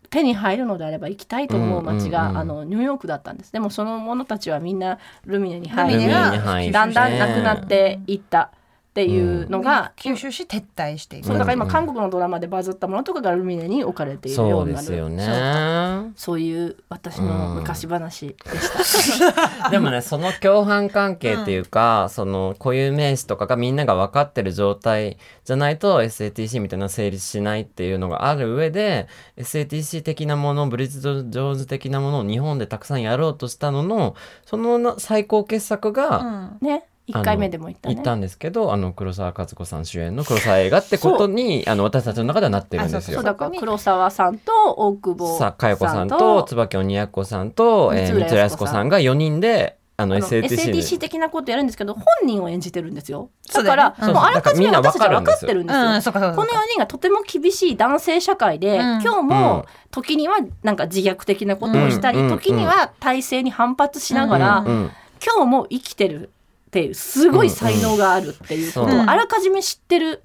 [0.09, 3.53] 手に入るのであれば行きたいと思う街が、あのニューヨークだったんです。
[3.53, 8.51] でもその者たちはみんなルミネにル入りだんだんなくなっていった
[8.91, 11.27] っていうのが、吸収し撤退していく。
[11.27, 11.71] そうだから今うん。
[11.71, 15.25] 韓国のドラマでバズったものとかがルミネに置かれているよそううになるですよね。
[15.25, 16.13] そう。
[16.17, 19.19] そういう私の昔話でし
[19.61, 19.69] た。
[19.71, 36.17] でもねその共犯関係っていうか、その固有名詞とかがみんなが分かってる状態じゃないと SATC みたいなの成立しないっていうのがある上で SATC 的なものブリッジ・ジョーズ的なものを日本でたくさんやろうとしたののそのな最高傑作が、
[36.61, 36.67] うん。
[36.67, 37.95] ね1回目でも言ったね。
[37.95, 43.15] 言ったんですけどあの黒沢和子さん主演の黒沢映画ってことにあの私たちの中ではなってるんですよ。
[43.15, 43.23] そう。
[43.23, 48.91] だから黒沢さんと大久保さ佳代子さんと椿鬼奴さんと、えー、三浦靖子さん。
[48.91, 50.55] が4人であの SATC で。
[50.57, 53.29] SATC 的なことやるんですけど本人を演じてるんですよ。
[53.53, 55.81] だからだよねもうあらかじめ私たちは分かってるんですよ。
[55.81, 59.01] うんこの4人がとても厳しい男性社会で、うん。
[59.01, 62.29] 今日も時にはなんか自虐的なことをしたり、うん。
[62.29, 64.65] 時には体制に反発しながら、うん。
[64.65, 64.91] うん。
[65.23, 66.31] 今日も生きてる
[66.71, 70.23] っていうすごい才能があるっていうことうんをあらかじめ知ってる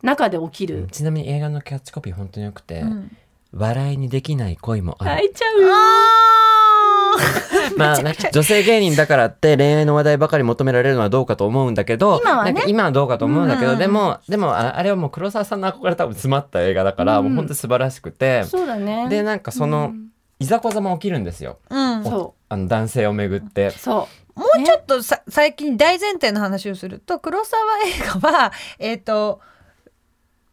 [0.00, 0.86] 中で起きる。
[0.92, 3.16] ちなみに映画のキャッチコピー本当によくて、うん。
[3.52, 5.62] 笑いにできない恋もある、泣いちゃう。
[5.62, 5.68] よ。
[5.72, 7.18] あ
[7.76, 12.62] まあね女性芸人だからって恋愛の話題ばかり求められるのはどうかと思うんだけど今はね。
[12.68, 18.44] 今はどうかと思うんだけど、うんでもでもああれはもう黒沢さんの憧れ多分詰まった映画だから、うんもう本当に素晴らしくて。
[18.44, 19.08] そうだね。
[19.08, 20.08] でなんかその、うん。
[20.40, 21.58] いざこざも起きるんですよ。
[21.68, 22.04] うん。
[22.04, 23.68] そあの男性をめぐって。
[23.68, 23.70] う。
[23.72, 24.27] そう。
[24.38, 29.40] もうちょっとさ、最近大前提の話をすると黒沢映画はえっ、と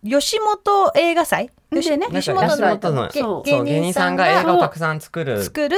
[0.04, 1.50] 吉本映画祭？
[1.72, 2.08] でね。
[2.12, 5.78] 吉本吉本の芸人さんが映画をたくさん作る作る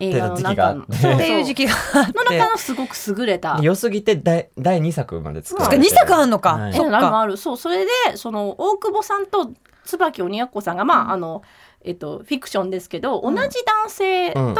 [0.00, 0.92] 映画の時期があって。
[0.92, 2.12] 中のっていう時期があって。
[2.12, 3.58] の中のすごく優れた。
[3.62, 6.72] 良すぎて第第2作まで作られて2作あんのか、はい。
[6.72, 7.20] えあるそっか。
[7.20, 7.36] ある。
[7.36, 9.52] そうそれでその大久保さんと
[9.84, 11.42] 椿鬼奴さんがまあ、あの
[11.86, 13.34] えっとフィクションですけど、うん。
[13.34, 14.54] 同じ男性と、うんうん。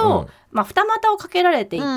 [0.53, 1.97] まあ二股をかけられていて、うん。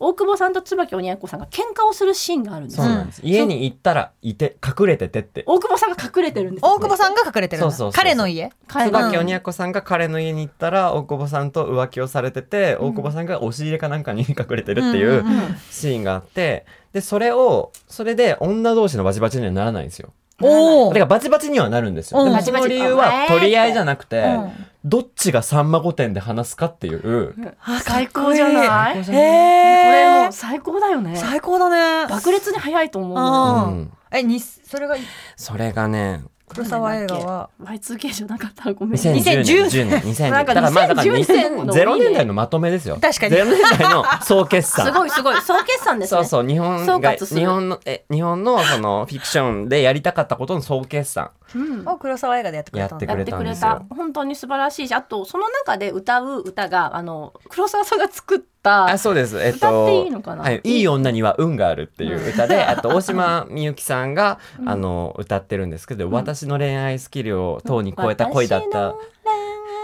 [0.00, 2.84] 大久保さんと椿鬼奴さんが喧嘩をするシーンがあるんですよ。
[2.84, 5.44] そうなんです、家に行ったらいて隠れててって。
[5.46, 6.68] 大久保さんが隠れてるんですよ。
[6.74, 8.50] 大久保さんが隠れてるそうそうそうそう彼の家？
[8.68, 15.24] 椿鬼奴さんが彼の家に行ったら大久保さんと浮気をされてて、大久保さんが押し入れかなんかに隠れてるっていう
[15.70, 22.30] シーンがあってでそれをそれで女同士のバチバチにはならないんですよおおだからバチバチにはなるんですよ、うん。
[22.30, 24.52] でもその理由は取り合いじゃなくて、うん。
[24.84, 27.34] どっちがさんま御殿で話すかっていう
[27.82, 28.96] 最高じゃない？
[28.98, 31.16] こ最高じゃへえれもう最高だよね。
[31.16, 32.06] 最高だね。
[32.08, 33.92] 爆裂に早いと思ううん。
[34.12, 34.96] えにそれが
[35.36, 37.50] それがね黒沢映画は。
[37.62, 38.72] Y2K じゃなかった。
[38.72, 39.00] ごめん。
[39.00, 40.30] 2010 2010年2010年。
[40.30, 42.98] なんかだからまあだから2010年の0年代のまとめですよ。
[43.00, 43.34] 確かに。
[43.34, 44.86] 0年代の 総決算。
[44.86, 45.36] すごいすごい。
[45.42, 46.24] 総決算ですね。
[46.24, 51.30] そうそう日本総が日本のえ日本のそのフィクションでやりたかったことの総決算。
[51.54, 51.88] うん。
[51.88, 52.90] を黒沢映画でやってくれた。
[52.90, 53.82] やってくれたんですよ。
[53.88, 53.94] た。
[53.94, 59.40] 本当に素晴らしいしあとその中で歌う歌があの黒沢さんが作ったあそうです。
[59.40, 60.42] えっ歌ってといいのかな？
[60.42, 60.88] はい、いい。
[60.88, 68.94] 女には運があるっていう歌で、あと大島みゆきさんが、あの歌ってるんですけど、私の恋愛スキルをとうに超えた恋だった。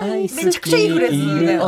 [0.02, 1.58] めちゃくちゃいいフレーズね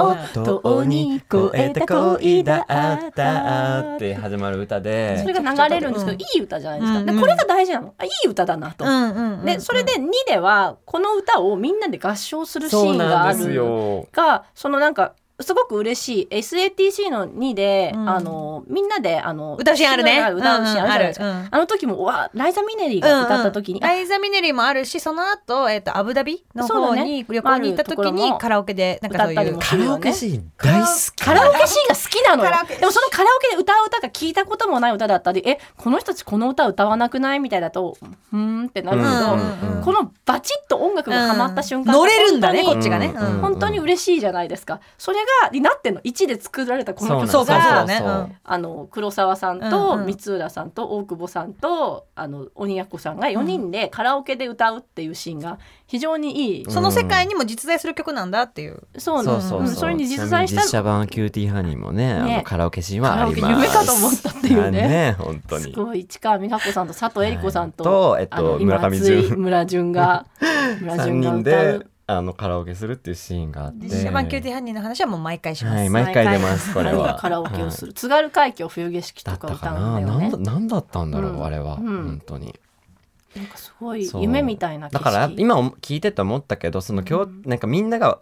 [0.44, 5.18] とうに超えた恋だったって始まる歌で。
[5.22, 6.20] それが流れるんですけど、うん。
[6.20, 7.06] いい歌じゃないですか、うん。
[7.06, 7.94] でこれが大事なの。
[7.96, 14.08] あいい歌だなと、うんうんうんでそれで2ではこの歌をみんなで合唱するシーンがなんですあるよ。
[14.10, 16.34] がそのなんかすごく嬉しい。
[16.34, 18.08] SATC の2で、うん。
[18.08, 20.20] あのみんなであの歌うシーンあるね。
[20.30, 27.02] 歌うシーンあるじゃないですか、うんうんあの時もうわライザ・ミネリーが歌った時に、ライザ・ミネリーもあるしその後、えっとアブダビのそうだね。
[27.02, 29.32] 方に旅行に行った時にカラオケでなんかそういう。
[29.32, 31.24] 歌ったりもカラオケシーン大好き。
[31.24, 32.42] カラオケシーンが好きなの
[32.78, 37.96] でもそのカラオケで歌う歌が聞いたこともない歌だったりえこの人たちこの歌歌わなくないみたいだと
[38.32, 43.40] うーんってなるけど、うんうんうんこのバチッと音楽がハマった瞬間、乗れるんだねこっちがね、うんうん。
[43.40, 44.80] 本当に嬉しいじゃないですか。
[44.96, 46.00] それがになってんの。
[46.02, 50.00] 1で作られたこの曲があの黒沢さんうんとう。
[50.02, 50.06] ん。
[50.06, 58.82] 光浦さんと大久保さんとあの鬼奴さんが4人でカラオケで歌うっていうシーンが非常にいい、その世界にも実在する曲なんだっていう。
[58.98, 59.24] そう。
[59.24, 62.36] そうそうそれに実在しちなみに実た写版キューティーハニーもね、あね。
[62.38, 63.40] のカラオケシーンはあります。
[63.40, 64.88] カラオケ夢かと思ったっていうね。
[64.88, 65.64] ね本当に。
[65.64, 66.00] すごい。
[66.00, 68.28] 市川美香子さんと佐藤恵理子さんと,、はい。
[68.28, 70.26] とえっと村上今純松井村淳が
[70.80, 71.78] 村三淳が人歌う。
[71.78, 73.86] であのカラオケするっていうシーンがあって。
[73.86, 76.98] 実写版キューティーハニーの話はもう毎回します、はい毎回出ますこれは。
[76.98, 79.96] 毎回カラオケをする、津軽海峡冬景色だとか歌ったかな？
[79.96, 80.28] うんだよね。
[80.30, 81.44] なんだなんだったんだろう、うん。
[81.44, 81.82] あれは、うん。
[81.82, 82.54] 本当に。
[83.34, 88.20] なんかすごい夢みたいな景だ色から今聞いてて思ったけどその今日、なんかみんなが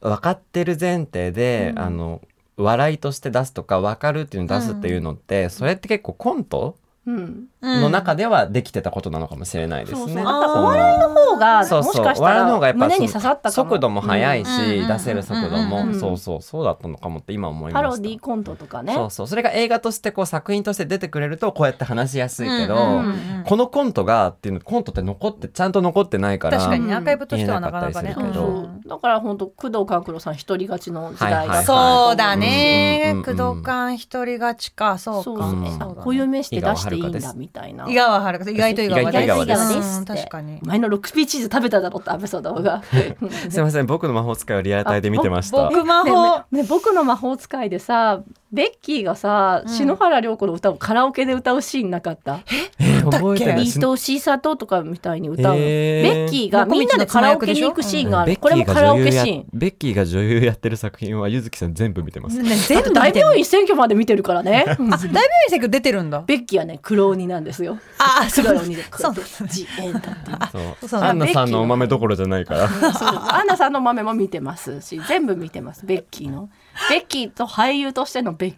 [0.00, 1.78] 分かってる前提で、うん。
[1.80, 2.20] あの
[2.56, 10.22] 笑いとして出すとか分かるっていうのを出すっていうのって、それって結構コントうんの中ではできてたことなのかもしれないですね。
[10.22, 11.92] お笑いの方がそうそう。
[11.94, 13.52] もしかした笑いの方がやっぱら胸に刺さったかも。
[13.52, 17.88] 速度も速いし、うん出せる速度も、そうそうそうだったのかもって今思いました。
[17.88, 18.94] パロディコントとかね。
[18.94, 19.26] そうそう。
[19.26, 28.14] それが映画としてこう作品として出てくれるとこうやって話しやすいけど、うんうんうんこのコントがっていうのコントって残ってちゃんと残ってないから確かにうんアーカイブとしてはなかなかね。
[28.16, 28.46] 言えなかったりするけど。
[28.46, 31.64] うんだから本当工藤官九郎さん一人勝ちの時代だったはいはい。
[31.64, 33.14] そうだね。
[33.24, 34.98] 工藤館一人勝ちか。
[34.98, 35.22] そうか。
[35.22, 35.48] そうそう。
[35.48, 35.70] うん。
[35.70, 35.94] そうだね。
[36.02, 37.86] こういう名詞で出していいんだ井川遥みたいな。
[37.88, 39.98] 井川遥意外と井川意外と井川です。
[39.98, 40.58] うん確かに。
[40.62, 42.82] お前のロックピーチーズ食べただろって安倍貞夫が。
[43.50, 43.86] すいません。
[43.86, 45.68] 僕の魔法使いをリアルタイで見てました。
[45.68, 46.38] 僕魔法。
[46.50, 48.22] ねね僕の魔法使いでさ
[48.54, 49.72] ベッキーがさ、うん。
[49.72, 52.40] 篠原涼子の歌をカラオケで歌うシーンなかった？
[52.78, 53.02] え？
[53.02, 53.56] 覚えてない。
[53.58, 53.66] 愛
[53.98, 55.54] しさととかみたいに歌う。
[55.54, 56.02] の、へー。
[56.02, 59.46] ベッキーがみんなでカラオケに行くシーンがある、これもカラオケシーン。
[59.52, 62.40] ベッキーが女優やってる作品はゆずきさん全部見てます。
[62.40, 64.64] ね全部大病院選挙まで見てるからね。
[64.68, 65.08] あ大病院
[65.48, 66.22] 選挙出てるんだ。
[66.22, 67.78] ベッキーはね黒鬼なんですよ。
[67.98, 68.44] あそう。
[68.44, 69.14] 黒鬼でそう。
[69.48, 70.88] ジエンタっていう。
[70.88, 71.00] そう。
[71.02, 72.68] アンナさんのお豆どころじゃないから。
[72.68, 72.90] そう。
[72.92, 75.84] アンナさんの豆も見てますし全部見てます。
[75.84, 76.48] ベッキーの
[76.90, 78.56] ベッキーと俳優としてのベッキ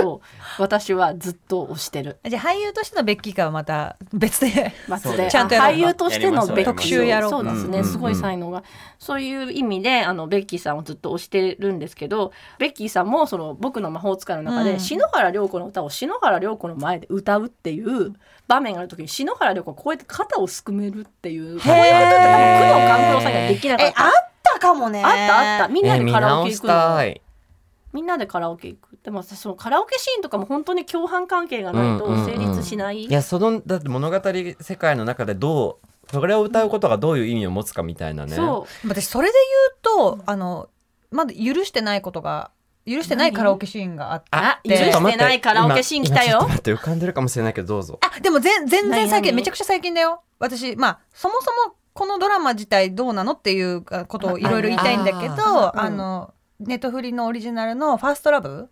[0.00, 0.20] ーを
[0.58, 2.18] 私はずっと推してる。
[2.28, 4.72] じゃあ俳優としてのベッキーかはまた別で。
[4.88, 5.30] 松で。
[5.30, 6.64] ちゃんとやろう俳優としてのベッキーを。
[6.64, 7.84] 特集やろうそうですね、うん。
[7.84, 8.62] すごい才能が。
[8.98, 14.80] そういう意味であのベッキーさんをずっと推してるんですけどベッキーさんもその僕の魔法使いの中で、うん。
[14.80, 18.14] 篠原涼子の歌を篠原涼子の前で歌うっていう
[18.46, 23.92] 場面がある時に篠原涼子がこうやって肩をすくめるっていうこういうことって多分工藤官九郎さんにはできなかった。
[23.92, 25.02] えあったかもね。
[25.02, 25.68] あったあった。
[25.68, 27.23] みんなでカラオケ行くの。
[27.94, 28.98] みんなでカラオケ行く。
[29.04, 34.20] でも私そのカラオケシーンとかも本当に共犯関係がないと成立しない、いやそのだって物語
[34.60, 38.34] 世界の中でどうそれを歌うことがどういう意味を持つかみたいなね。
[38.34, 38.88] そう。
[38.88, 39.38] 私それで
[39.84, 40.68] 言うとあの
[41.10, 42.50] まだ許してないことが
[42.84, 44.28] 許してないカラオケシーンがあって。
[44.32, 46.42] あで許してないカラオケシーン来たよ。
[46.42, 48.00] 待って浮かんでるかもしれないけどどうぞ。
[48.02, 50.22] あでも全全然最近めちゃくちゃ最近だよ。
[50.40, 56.34] 私まあそもそもこのドラマ自体どうなのっていうことをいろいろ言いたいんだけどああの
[56.66, 58.68] ネットフリのオリジナルの「ファーストラブ。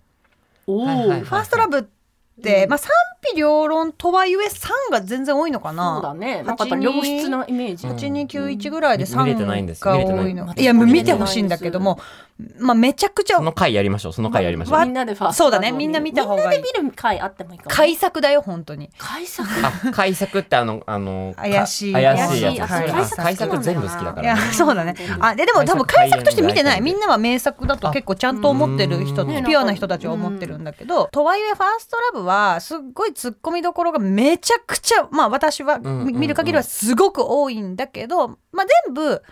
[0.67, 1.83] ファーストラブっ
[2.43, 2.71] て、うん。
[2.71, 2.91] まあ賛
[3.33, 6.43] 否両論とはいえ3が全然多いのかそうだなね。
[6.43, 7.97] なんかやっぱ良質なイメージ、うん。
[7.97, 12.01] 8291ぐらいで見れてないん3ですが見れてない多いのいやもう見てほしいんだけども
[12.59, 14.13] まあめちゃくちゃその回やりましょう。
[14.13, 15.71] その回やりましょう、わみんなでファーストそうだね。
[15.71, 16.01] みんな。
[16.01, 16.63] 見た方がいい。
[16.63, 17.77] みんなで見る回あってもいいかもね。
[17.77, 18.91] 改作だよ本当に。
[18.99, 19.49] 改作？
[19.63, 21.93] あ改作ってあのあのか怪しい。
[21.93, 22.57] 怪しいやつ。
[22.57, 22.91] 怪しいそれはい。
[22.91, 24.97] あ改作全部好きだかいやらねそうだね。
[25.21, 26.81] あででも多分改作として見てない。
[26.81, 29.29] みんなは名作だと結構ちゃんと思ってる人うん。
[29.29, 39.23] ピュアな人たちは思ってるんだけどとはいえファーストラブはすっごい突っ込みどころがめちゃくちゃまあ私は見る限りはすごく多いんだけどまあ全部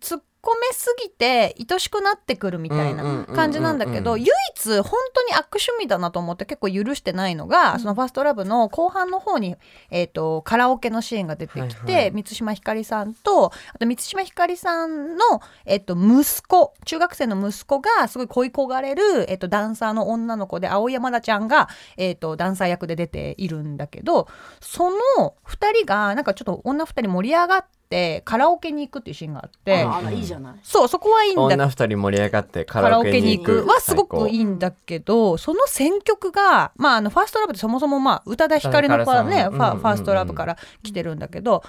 [0.00, 4.18] 突っ込めすぎて愛しくなってくるみたいな感じなんだけどうんうんうん。
[4.18, 4.20] うん。
[4.22, 9.56] 唯一本当に悪趣味だなと思って結構許してないのが、そのファーストラブの後半の方に、
[9.90, 12.10] えー、とカラオケのシーンが出てきて、はいはい。
[12.10, 15.22] 満島ひかりさんとあと満島ひかりさんの、
[15.64, 24.26] えっと息子中学生の息子がすごい恋焦がれる、えっとダンサーの女の子で青山田ちゃんが、えっとダンサー役で出ているんだけど
[24.60, 27.81] その2人がなんかちょっと女2人盛り上がって
[28.24, 29.82] カラオケに行くっていうシーンがあって。
[29.82, 30.54] あらいいじゃない。
[30.62, 31.42] そうそこはいいんだ。
[31.42, 33.64] 女二人盛り上がってカカララオケに行く。
[33.64, 41.62] くはすごくいいいんだけどその選曲がまああのファーストラブってそもそもまあ宇多田ヒカルの子はねファファーストラブから来てるんだけど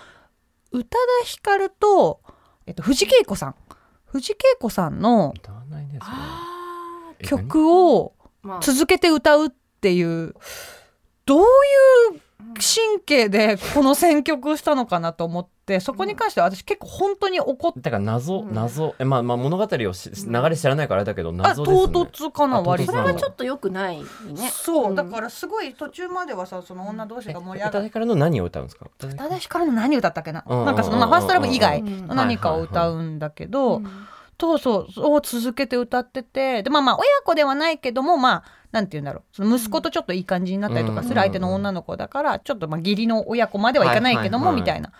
[0.71, 2.21] 宇多田ヒカルと、
[2.65, 3.55] えっと、藤圭子さん。
[4.05, 5.33] 藤圭子さんの
[7.23, 8.13] 曲を
[8.61, 9.49] 続けて歌うっ
[9.81, 10.35] ていう
[11.25, 11.43] どうい
[12.17, 12.21] う
[12.55, 18.53] 神経でこの選曲したのかなと思ってそこに関しては私結構本当に怒ってだから謎うん。
[18.53, 18.95] 謎。
[18.99, 21.93] えまあまあ物語をし流れ知らないからあれだけどあ謎ですね。
[21.93, 22.91] 唐突かな割と。
[22.91, 24.05] それはちょっと良くないね。
[24.51, 24.95] そう、ん。
[24.95, 28.85] だからすごい途中まではさその女同士が盛り上がって宇多田ヒカルの何を歌うんですか？
[28.85, 32.07] 宇多田の何歌ったっけな、なんかその、まあ、ファーストラブ以外うん。
[32.07, 33.87] の何かを歌うんだけど、うん
[34.39, 38.43] そうそうを続けて歌っててでまあまあ親子ではないけどもまあ
[38.73, 39.23] なんて言うんだろう。
[39.31, 44.91] その息子とちょっといい感じになったりとかする相手の女の子だからちょっとまあ義理の親子まではいかないけどもみたいな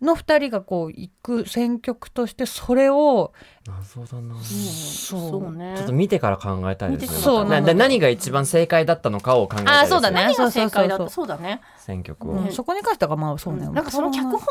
[0.00, 3.32] の二人がこう行く選曲としてそれを
[3.66, 4.34] 謎だな。
[4.34, 5.20] うんそう。
[5.30, 5.74] そうね。
[5.76, 7.18] ちょっと見てから考えたいですね。
[7.18, 10.16] そうな何が一番正解だったのかを考えたいですあそうだね。
[10.22, 11.04] 何が正そう解だった？
[11.04, 11.62] そうそうだね。
[11.78, 12.52] 選曲を、うん。
[12.52, 14.44] そこに関してはまあそうね、なんかその脚本家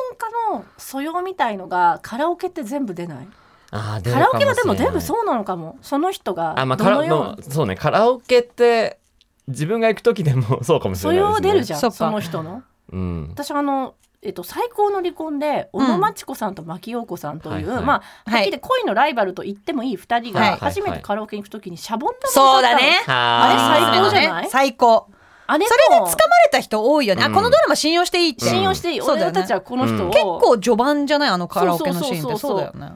[0.51, 3.27] の素養みたいのがカラオケって全部出ない？
[3.71, 5.77] あカラオケはでも全部そうなのかも。
[5.81, 7.75] その人があまあカラどのようのそうね。
[7.75, 8.99] カラオケって
[9.47, 11.47] 自分が行く時でもそうかもし素れないですね。
[11.49, 12.63] 養出るじゃんその人の。
[12.91, 13.29] うん。
[13.31, 17.85] 私あのえっと、最高の離婚で小野真知子さんと牧陽子さんという、はいはい。
[17.85, 17.93] ま
[18.25, 20.51] あはっきり言って恋のライバルと言ってもいい2人はい。
[20.51, 24.49] が初めてカラオケに行く時にシャボン玉をそうだねあれ最高じゃない？
[24.49, 25.07] 最高。
[25.47, 26.17] あれそれでも掴まれ
[26.51, 27.33] た人多いよね、あうん。
[27.35, 29.31] このドラマ信用していいって、信用していい、そうだよね。
[29.35, 30.11] 俺たちはこの人を、うん。
[30.11, 31.29] 結構序盤じゃない？
[31.29, 32.37] あのカラオケのシーンって。
[32.39, 32.91] そうだよね、し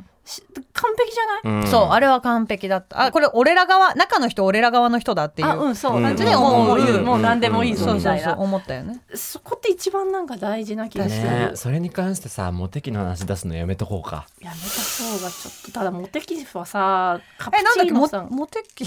[0.73, 1.67] 完璧じゃない、うん。
[1.67, 3.05] そうあれは完璧だった。
[3.05, 5.47] あこれ俺ら側中の人俺ら側の人だっていう。
[5.47, 5.97] あうんそう。
[5.97, 6.03] うん。
[6.03, 6.87] 感じでうん思う、うん。
[6.87, 9.01] うんもう何でもいいぞそうそうみたいな、そう思ったよね。
[9.15, 14.27] そこって一番なんか大事な気がする、ねそれに関してさモテ期の話出すのやめとこうか。
[14.39, 14.63] やめた
[15.03, 18.37] 方がちょっとただモテキはさカプえなんだっけモチーノさん。
[18.37, 18.85] モテキ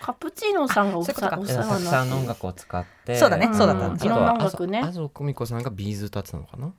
[0.00, 3.16] カプチーノさんがお世話になってさんの音楽を使って。
[3.16, 3.88] そうだねそうだった。
[3.88, 3.94] ん。
[3.94, 4.80] ですよいろんなあとは音楽ね。
[4.80, 6.72] あぞこみこさんがビーズ歌ってたのかな？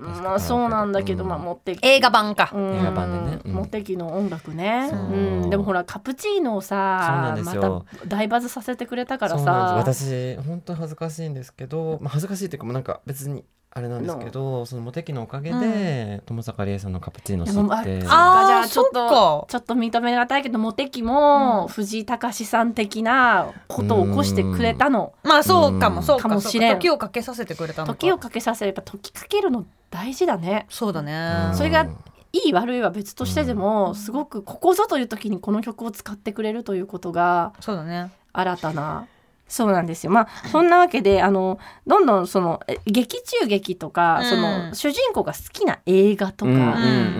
[0.00, 2.50] まあそうなんだけど、うんまあモテキ映画版か。
[2.54, 2.74] うん。
[2.76, 3.38] 映画版でね。
[3.44, 3.52] うん。
[3.52, 4.98] モテキの音楽ね、そう。
[5.00, 9.74] うん、でもほらカプチーノをさまた大バズさせてくれたからさ。
[9.76, 17.54] 私本当に恥ずかしいんですけど、まあ、恥ずかしいっていうかもうなんか別にあれなんですけどそのモテ期のおかげで、友坂理恵さんのカプチーノ知って。
[17.54, 17.84] そっか。
[17.84, 25.12] じあーゃあちょっとかちょっと認めがたいけどモテキも藤井隆さん的なことを起こしてくれたの。
[25.22, 26.02] まあそうかもうん。
[26.02, 26.78] そうかかもしれん。
[26.78, 27.94] 時をかけさせてくれたのか。
[27.94, 30.66] 時をかけさせれば時かけるの大事だね。
[30.68, 31.52] そうだね。
[31.54, 31.86] それが
[32.32, 38.10] いい悪いは別としてでも、すごくここぞという時にこの曲を使ってくれるということがそうだね。
[38.32, 39.06] 新たな
[39.50, 40.12] そうなんですよ。
[40.12, 44.30] まあそんなわけで あのどんどんそのえ劇中劇とか、うん。
[44.30, 46.54] その主人公が好きな映画とか、う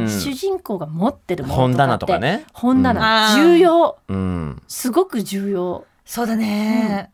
[0.04, 2.44] ん主人公が持ってるもの本棚とかね。
[2.52, 3.42] 本棚、うん。
[3.42, 3.98] 重要。
[4.08, 4.62] うん。
[4.68, 5.84] すごく重要。
[6.06, 7.10] そうだね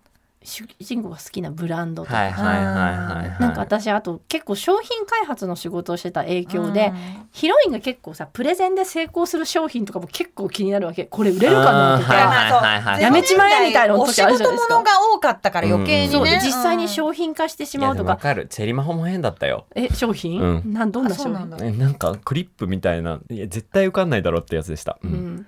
[0.47, 7.29] 主人公が好きなブランドとか、はいはいはいなんか私あと結構商品開発の仕事をしてた影響で、うん。
[7.33, 11.05] ヒロインが結構さプレゼンで成功する商品とかも結構気になるわけ。
[11.05, 18.47] これ売れるかなとか、はいはいはいやめちまえみたいなお仕事ものが多かったから余計に実際に品商品化してしまうとか、もわかる。
[18.49, 19.67] チェリマホも変だったよ。
[19.75, 20.73] え商品、うん。
[20.73, 21.51] なんどんな商品？
[21.51, 23.21] なえなんかクリップみたいな。
[23.31, 25.47] いや絶対受かんないだろうってやつでした、ううんん、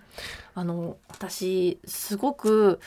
[0.54, 2.80] あの私すごく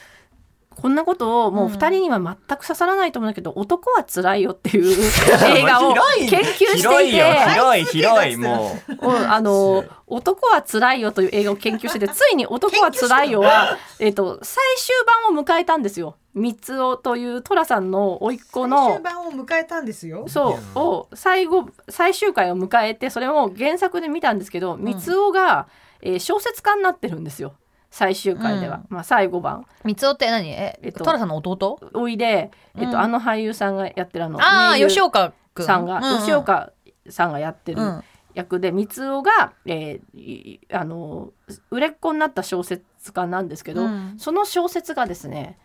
[0.81, 4.85] こんなことをもう二人には全く刺さらないと思うんだけど「男はつらいよ」っていう
[5.55, 5.93] 映画を
[6.27, 7.25] 研究していて広いよ。
[7.53, 9.07] 広い広いもう。
[9.07, 14.95] んあの「男はつらいよ」という映画を研究してて ついに「男はつらいよは」えっと最終
[15.29, 16.15] 版を迎えたんですよ。
[16.33, 18.99] 三つおという寅さんの甥っ子の。
[19.01, 20.25] 版を迎えたんですよ。
[20.27, 25.67] そうを最後最終回を迎えてそれを原作で見たんですけど三つおが、
[26.01, 27.53] えー小説家になってるんですよ。
[27.91, 30.49] 最終回では、まあ、最後番三つおって何？
[30.49, 31.77] え、えっとトラさんの弟？
[31.93, 32.95] おいで、えっとうん。
[32.95, 36.71] あの俳優さんがやってるあのああ名優吉岡君さんが、うう吉岡
[37.09, 38.03] さんがやってるうん。
[38.33, 41.31] 役で三尾が、えーいあの
[41.69, 44.15] 売れっ子になった小説家なんですけど、うん。
[44.17, 45.59] その小説がですね、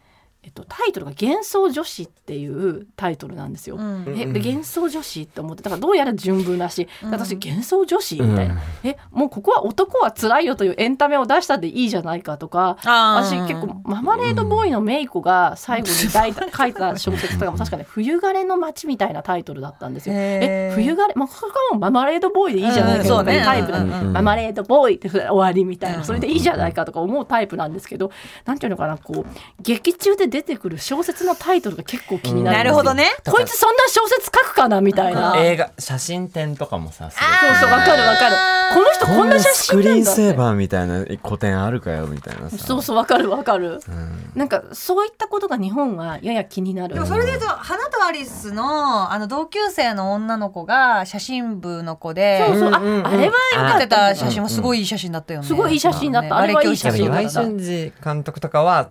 [0.47, 3.75] えっと、タイトルが「幻想女子」っていうタイトルなんですよ。
[3.77, 4.05] うん。
[4.17, 7.11] えで幻想女子って思ってだからどうやら純文だし、うん。
[7.11, 20.15] 私幻想女子みたいな、えもうここは男は辛いよというエンタメを出したでいいじゃないかとか私結構ママレードボーイのメイコが最後に書いた書いた小説とかも 確かね「冬枯れの街」みたいなタイトルだったんですよ。
[20.17, 28.13] え冬枯れ、まあ、ここはもうママレードボーイでいいじゃないかうんそうねタイプなうんうんママレードボーイって終わりみたいうんなそれでいいじゃないかとか思うタイプなんですけど
[28.45, 33.09] なんていうのかなこう劇中で出てくる小説のタイトルが結構気になるなるほどね。
[33.27, 35.35] こいつそんな小説書くかなみたいな。
[35.39, 38.37] 映画写真展とかもさそうそうわかるわかる。
[38.75, 42.59] この人こんな写スクリーンセーバーみたいな古典あるかよみたいなさ。
[42.59, 43.81] そうそうわかるわかる。
[43.89, 44.33] うん。
[44.35, 46.93] なんかそういったことが日本はやや気になる。
[46.93, 52.71] でもそれで言うと花とアリスのあの同級生の女の子が写真部の子でそうそう。
[52.73, 52.81] ああ
[53.17, 53.77] れはよった。
[53.77, 55.47] ってた写真もすごいいい写真だったよね。
[55.47, 56.29] すごいいい写真だった。
[56.29, 58.91] ねあれはいい写真だ岩井俊二監督とかは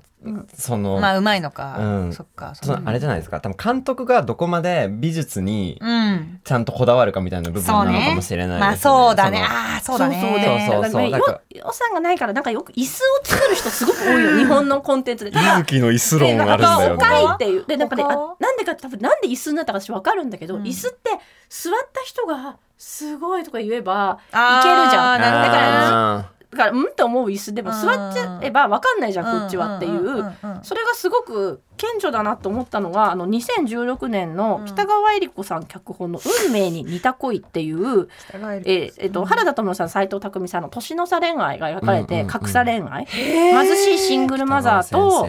[0.53, 1.78] その、まあうまいのか。
[1.80, 2.53] うんそっか。
[2.55, 6.39] そのあれじゃないですか多分監督がどこまで美術にうん。
[6.43, 8.84] ちゃんとこだわるかみたいな部分なのかもしれないまあですね。
[8.84, 9.39] そうだね。
[9.39, 10.15] のああそうだね。
[10.21, 15.32] そうそうでそう予算がないからなんかよく椅子を作る人すごく多いよ 日本のコンテンツで。
[15.32, 17.15] ただ水木の椅子論でなんあるんだよかね。
[17.15, 21.11] 高いっていうでなんかねなんでか多分なんで椅子になったか私分かるんだけど、うん椅子って
[21.49, 30.34] 座った人がすごいとか言えばいけるじゃんだからからうんって思う椅子でも座っちゃえば分かんないじゃんこっちはっていう。
[30.64, 43.06] それがすごく顕著だなと思ったのがあの2016年の北川恵理子さん脚本の「運命に似た恋」っていう、えーえっと原田知世さん斎藤工さんの年の差恋愛が描かれて、格差恋愛。
[43.06, 45.28] 貧しいシングルマザーと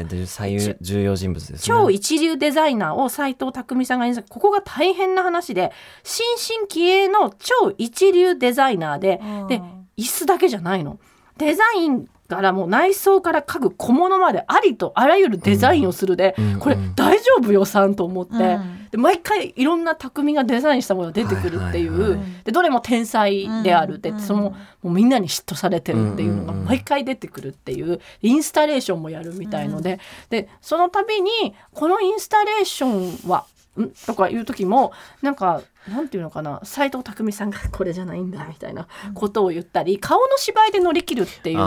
[0.80, 1.58] 重要人物ですね。
[1.62, 5.72] 超一流デザイナーを斎藤工さんが演じたここが大変な話で
[6.02, 9.62] 新進気鋭の超一流デザイナーでで
[9.98, 10.98] 椅子だけじゃないの。
[11.38, 18.88] デザインからもう内装から家具小物までありとあらゆるデザインをするで、うんこれうん大丈夫予算と思って、うん。
[18.90, 22.26] で毎回いろんな匠がデザインしたものが出てくるっていう、はいはいはい。
[22.44, 23.96] でどれも天才である。
[23.96, 33.46] って、うんそのもうみんなに嫉妬されてるっていうのが毎回出てくるっていうインスタレーションもやるみたいので,、でその度にこのインスタレーションは
[33.78, 33.90] ん？
[34.06, 41.62] とかいう時もなんかなんていうのかな斎藤工さんがこれじゃないんだみたいなことを言ったり顔の芝居で乗り切るっていうこ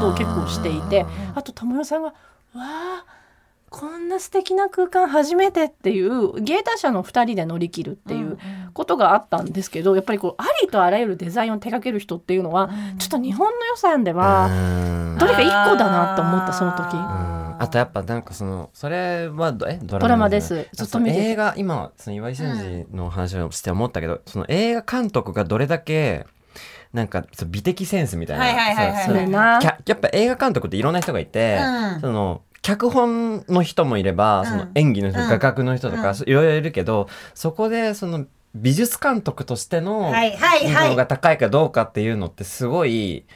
[0.00, 2.08] とを結構していてあと友代さんが
[2.54, 3.04] 「わあ
[3.68, 8.38] こんな素敵な空間初めて」っていう芸達者の2人で乗り切るっていう
[8.72, 14.50] ことがあったんですけどやっぱりこうありとあらゆるデザインを手掛ける人っていうのはちょっと日本の予算ではう
[14.86, 15.00] ん。
[15.20, 17.39] どれか1個だなと思ったその時。
[17.60, 19.78] うんあとやっぱなんかそのそれはどえ？
[19.82, 20.66] ドドラマです。
[20.72, 21.18] ずっと見てて。
[21.18, 26.26] その映画今その岩井俊二の話をして思ったけど、その映画監督がどれだけ
[26.92, 29.60] なんか美的センスみたいな、はいはいはいはいそうそれな。
[29.62, 32.00] やっぱ映画監督っていろんな人がいて、うん。
[32.00, 34.46] その脚本の人もいれば、うん。
[34.46, 35.28] その演技の人、うん。
[35.28, 40.88] 画角の人とか、いろいろいるけどそこでその美術監督としてのはいはいはい。
[40.88, 43.26] ものが高いかどうかっていうのってすごい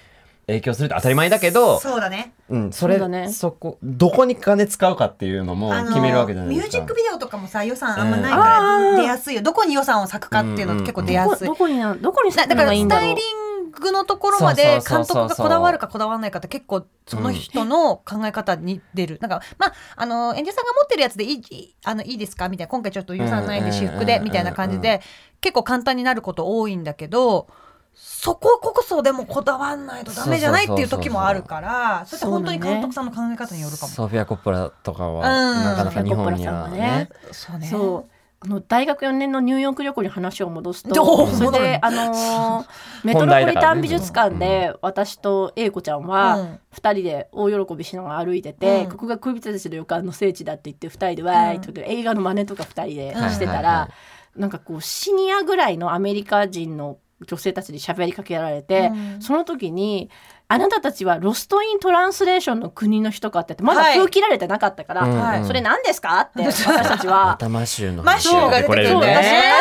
[0.46, 2.34] 影響するって当たり前だけど、そうだね。
[2.50, 6.82] うん、それそねそこどこに金使うかっていうのも決めるわけじゃないミューですか。
[6.82, 9.42] ジックビデオとかもさ予算あんまないうんから出やすいよ。
[9.42, 11.64] どこに予算を割くかっていうのって結構出やすいどこど。
[11.66, 19.18] こになどこにするのだだからがいいんだろうスタイリングのところまで監督がこだわるかこだわらないかって結構その人の考え方に出る。
[19.22, 25.00] なんかまああの演者さんが持ってるやつでいいあのいいですかみたいな今回ちょっと予算ないんで私服でみたいな感じで
[25.40, 27.48] 結構簡単になること多いんだけど。
[27.94, 33.92] そここそでもこだわんないとダメじゃないっていう時もあるからそれって本当に監督さんの考え方によるかも。
[33.92, 35.64] ソフィア・コッポラとかは、うん。
[35.64, 37.08] なかなか日本にはね。
[37.32, 37.66] そうね。
[37.66, 42.66] そうあの大学4年のニューヨーク旅行に話を戻すどとうそれで、あのー
[43.02, 53.90] メトロポリタン美術館で私と英子ちゃんうはん2人で大喜びしながら歩いてて、うんここが恋人たちの予感の聖地だって言って2人でわーいと映画の真似とか2人でしてたら、はいはいは
[54.36, 59.22] なんかこうシニアぐらいのアメリカ人の女性たちに喋りかけられて、うん。
[59.22, 60.10] その時に
[60.46, 63.98] 「あなたたちはロスト・イン・トランスレーションの国の人か」って言ってまだはい。
[63.98, 65.18] 封切られてなかったから「うん。
[65.18, 67.32] はいそれ何ですか?」って私たちは。
[67.40, 69.52] 頭マシューのマシューが出てくるね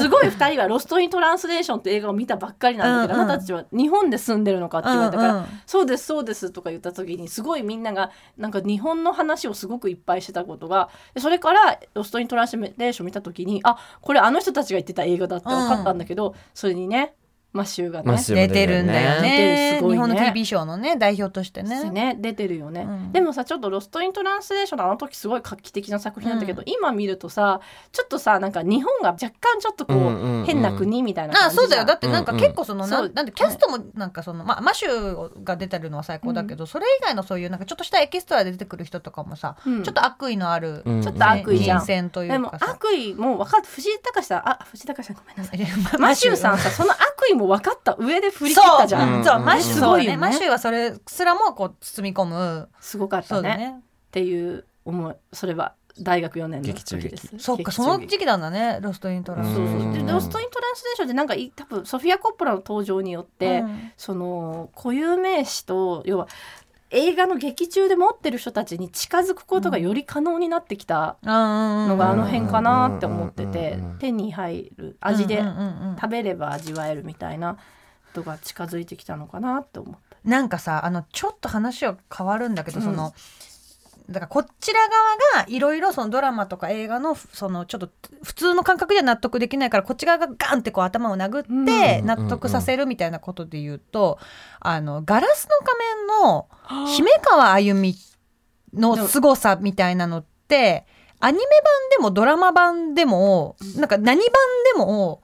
[0.00, 3.30] すごい2人は「ロスト・イン・トランスレーション」って映画を見たばっかりなんだけど、うんうん。
[3.30, 5.46] あなたたちは日本で住んでるのかって言われたから「うんうん。
[5.66, 17.14] そうですそうです」とか言った時にすごいみんながなんか日本の話をすごくいっぱいしてたことがでそれから「ロスト・イン・トランスレーション」見た時にあこれあの人たちが言ってた映画だって分かったんだけど、それにね
[17.52, 19.80] マッシューがね出てるんだよね。
[19.80, 19.80] ね。
[19.80, 21.90] 日本の TV ショーのね代表としてね。
[21.90, 22.16] ね。
[22.18, 23.12] 出てるよね、うん。
[23.12, 27.60] でもさちょっと「ロスト・イン・トランスレーション」のあの時すごい画期的な作品だったけど、今見るとさ
[27.92, 30.46] ちょっとさなんか日本が若干ちょっとこう,、うんうんうん。
[30.46, 31.84] 変な国みたいな感じあそうだよ。
[31.84, 32.90] だってなんか結構その、うんう。
[32.90, 39.82] んなんなんでキャストもなんかその、まあ、マシューが出てるのは最高だけど、それ以外のそういうなんかちょっとしたエキストラで出てくる人とかもさ、うん。
[39.82, 41.02] ちょっと悪意のある、うん。
[41.02, 41.78] ちょっと悪意じゃん。
[41.80, 42.70] 人選といでもうかさ。
[42.70, 45.98] 悪意も分かって藤井隆さんあ藤井隆さんごめんなさい。
[45.98, 49.20] マシューさんさその悪意も分かった上で振り切ったじゃん、う。
[49.20, 49.24] ん。
[49.24, 50.16] そうマッシュすごいよね。
[50.16, 52.68] マッシュはそれすらもこう包み込む。
[52.80, 53.74] すごかったねね。
[53.78, 55.14] っていう思い。
[55.32, 57.38] それは大学4年の時です。
[57.38, 58.78] そっかその時期なんだね。
[58.80, 59.54] ロストイントランス。
[59.54, 59.76] そうそう。
[59.78, 63.92] うんでロスト・イン・トランスレーションでなんかい多分ソフィア・コッポラの登場によって、うん。
[63.96, 66.28] その固有名詞と要は
[66.90, 75.42] 映画の劇中で持ってる人たちに近づくことがより可能になってきたののがあの辺かなって思ってうんて手に入る味で
[76.00, 77.60] 食べれば味わえるみたいなこ
[78.14, 80.16] とが近づいてきたのかなって思った。
[80.24, 82.84] なんかさあのちょっと話は変わるんだけど、うん。
[82.84, 83.12] その
[84.08, 84.80] だからこちら
[85.34, 87.90] 側がいろいろそのドラマとか映画のそのちょっと
[88.22, 92.06] 普通の感覚では納得できないからこっち側がガンってこう頭を殴ってうん。
[92.06, 94.18] 納得させるみたいなことで言うと、
[94.60, 96.48] あのガラスの仮面の
[96.86, 97.94] 姫川あゆみ
[98.72, 100.86] の凄さみたいなのって
[101.20, 101.50] アニメ版
[101.90, 104.30] でもドラマ版でもなんか何版
[104.74, 105.22] でも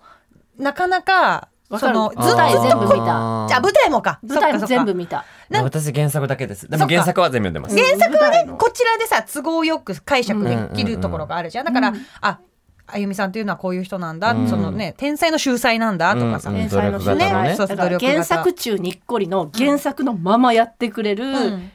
[0.59, 4.21] なかなかそのずっと舞台全部見たじゃあ舞台もか。
[4.23, 5.25] 舞台も全部見た。
[5.51, 6.69] 私原作だけです。
[6.69, 7.77] でも原作は全部読んでます。
[7.77, 12.39] 原作はねこちらでさ都合よく解釈できるところがあるじゃん、だから、うんあ
[12.87, 14.47] あゆみさんっていうのはこういう人なんだ、うん。
[14.47, 17.99] そのね天才の秀才なんだとかさ、うん天才の努力型のね。
[17.99, 21.71] 原作中にっこりの原作のままやってくれる、うん。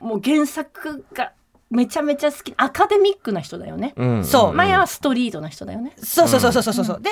[0.00, 1.32] もう原作が
[1.70, 3.92] めちゃめちゃ好きアカデミックな人だよね。
[3.96, 4.24] うん。
[4.24, 4.52] そう。
[4.54, 5.92] マヤはストリートな人だよね。
[5.98, 7.10] そうそうそうそうそうそう、で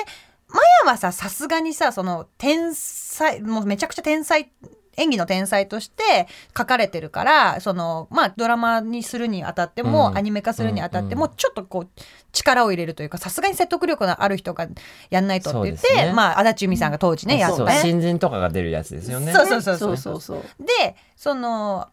[0.49, 4.51] マヤはささすがにさその天才もうめちゃくちゃ天才
[4.97, 6.27] 演技の天才として
[6.57, 10.17] 書かれてるからそのまあドラマにするにあたっても、うん。
[10.17, 11.89] アニメ化するにあたっても、うちょっとこう
[12.31, 14.67] 力を入れるというかさすがに説得力のある人が
[15.11, 16.13] やんないとって言って、ね。
[16.13, 17.63] まあ足立由美さんが当時ね、やった。
[17.63, 17.79] ね。
[17.83, 19.33] 新人とかが出るやつですよね。
[19.33, 20.41] そうそうそうそうそうそう。
[20.59, 21.89] でその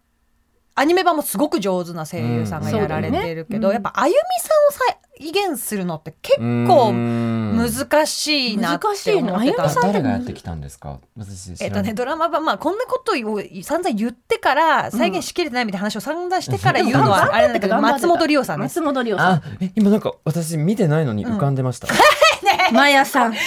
[0.76, 10.98] アニメ版もすごく上手な声優さんがやられてるけど、うんやっぱあゆみさんを再現するのって結構難しいなって思ってた難しいの誰がやってきたんですか？
[11.60, 21.90] えっとね、ドラマ版、まあ、こんなことを散々言ってから再現しきれてないみたいな話を散々してから言うのはあれなんだけど松本里夫さんです松本里夫さあえ今なんか私見てないのに浮かんでました、ん。
[22.72, 23.38] マヤさんって。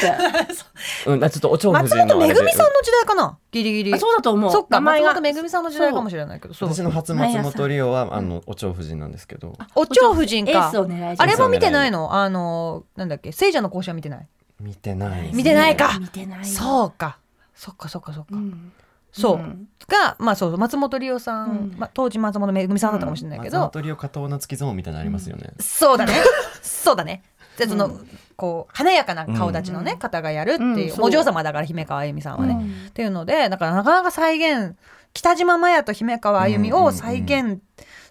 [1.05, 3.37] うんあちょっとお蝶夫松人のあれで本めぐみさんの時代かな？
[3.51, 3.93] ギリギリ。
[3.93, 4.51] あそうだと思う。
[4.51, 6.69] そっか名前が松本めぐみさんの時代かもしれないけどそう。
[6.73, 9.53] 私の初松本リオはあのお蝶夫人なんですけど。
[9.75, 10.71] お蝶夫人か。
[11.17, 12.13] あれも見てないの？
[12.13, 13.31] あのなんだっけ？
[13.31, 14.27] 聖者の講師は見てない？
[14.59, 15.99] 見てない見てないか。
[15.99, 16.45] 見てない。
[16.45, 17.19] そうか。
[17.53, 18.71] そっかそっかそっか、うん。
[19.11, 19.67] そう、ん。
[19.87, 21.75] がまあそう松本里夫さん、うん。
[21.77, 26.13] まあ、当時松本めぐみさんだったかもしれないけ松ど、本リオ片尾夏樹ゾーンみたいなのありますよね、 そうだね。
[26.61, 27.23] そうだね。
[27.57, 28.07] でその、うん。
[28.35, 29.97] こう華やかな顔立ちのね、うん。
[29.97, 32.87] 方がやるっていう、お嬢様だから姫川あゆみさんはね、うん。
[32.89, 34.75] っていうのでだからなかなか再現
[35.17, 37.59] 北島マヤと姫川亜弓を再現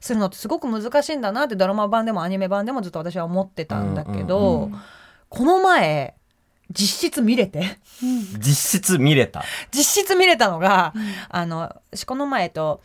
[0.01, 4.75] するのってすごく難しいんだなってドラマ版でもアニメ版でもずっと私は思ってたんだけど、うん
[5.29, 6.15] この前
[6.71, 7.79] 実質見れて。
[8.39, 9.43] 実質見れた。
[9.75, 10.95] 実質見れたのが、
[11.29, 12.81] あの私この前と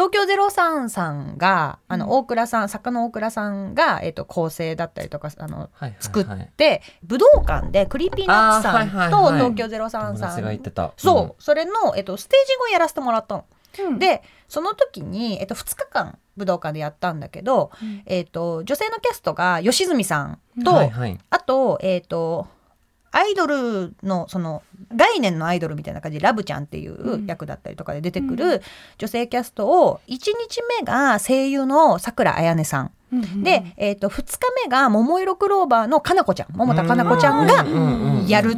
[0.00, 5.96] 東京03さんがあの大倉さん、作家の大倉さんが、えっと構成だったりとかあのはいはいはい。
[6.00, 6.26] 作っ
[6.56, 10.94] て、武道館でクリーピーナッツさんとはいはい東京03さん、友達が言ってた。
[10.96, 13.44] そう、それの、えっと、ステージ後やらせてもらったの。
[13.78, 18.02] うん、でその時に、えっと、2日間武道館でやったんだけど、うん。
[18.06, 21.18] えっと、女性のキャストが吉住さんうんと、はいはい。
[21.28, 22.48] あと,、えっと
[23.12, 24.62] アイドルのその
[24.94, 28.62] 概念のアイドルみたいな感じでラブちゃんっていう役だったりとかで出てくうる
[28.98, 30.32] 女性キャストを1日
[30.80, 32.92] 目が声優のさくらあやねさん。
[33.42, 36.46] で、えー、と2日目が桃色クローバーのかなこちゃん。
[36.54, 38.56] 桃田かなこちゃんがうんやるっ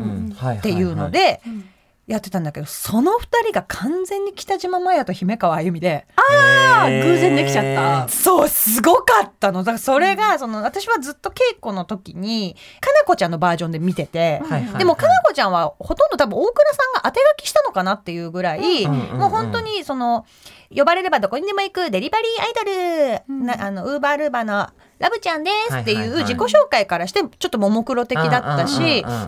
[0.59, 1.65] っていうのでうん
[2.07, 8.09] やってたんだけどその2人が完全に北島麻也と姫川あゆみであー偶然できちゃった。
[8.09, 9.61] そうすごかったの。
[9.61, 14.43] だからそれがその私はずっと稽古の時にかなこちゃんのバージョンで見てて。
[14.79, 20.27] でもかなこちゃんはほとんど多分大倉さんが当て書きしたのかなっていうぐらい、うんうんうんもう本当にその
[20.75, 23.47] 呼ばれればどこにでも行くデリバリーアイドル、うん。
[23.47, 24.69] なあのウーバールーバーの
[25.03, 28.79] ラブちゃんですってはいう自己紹介からしてちょっとももクロ的だったし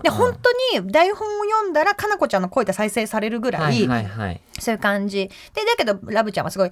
[0.03, 0.33] で本
[0.71, 3.85] 当に台本を読んだらかなこちゃんの声で再生されるぐらい、
[4.57, 5.29] そういう感じ。
[5.53, 6.71] でだけどラブちゃんはすごい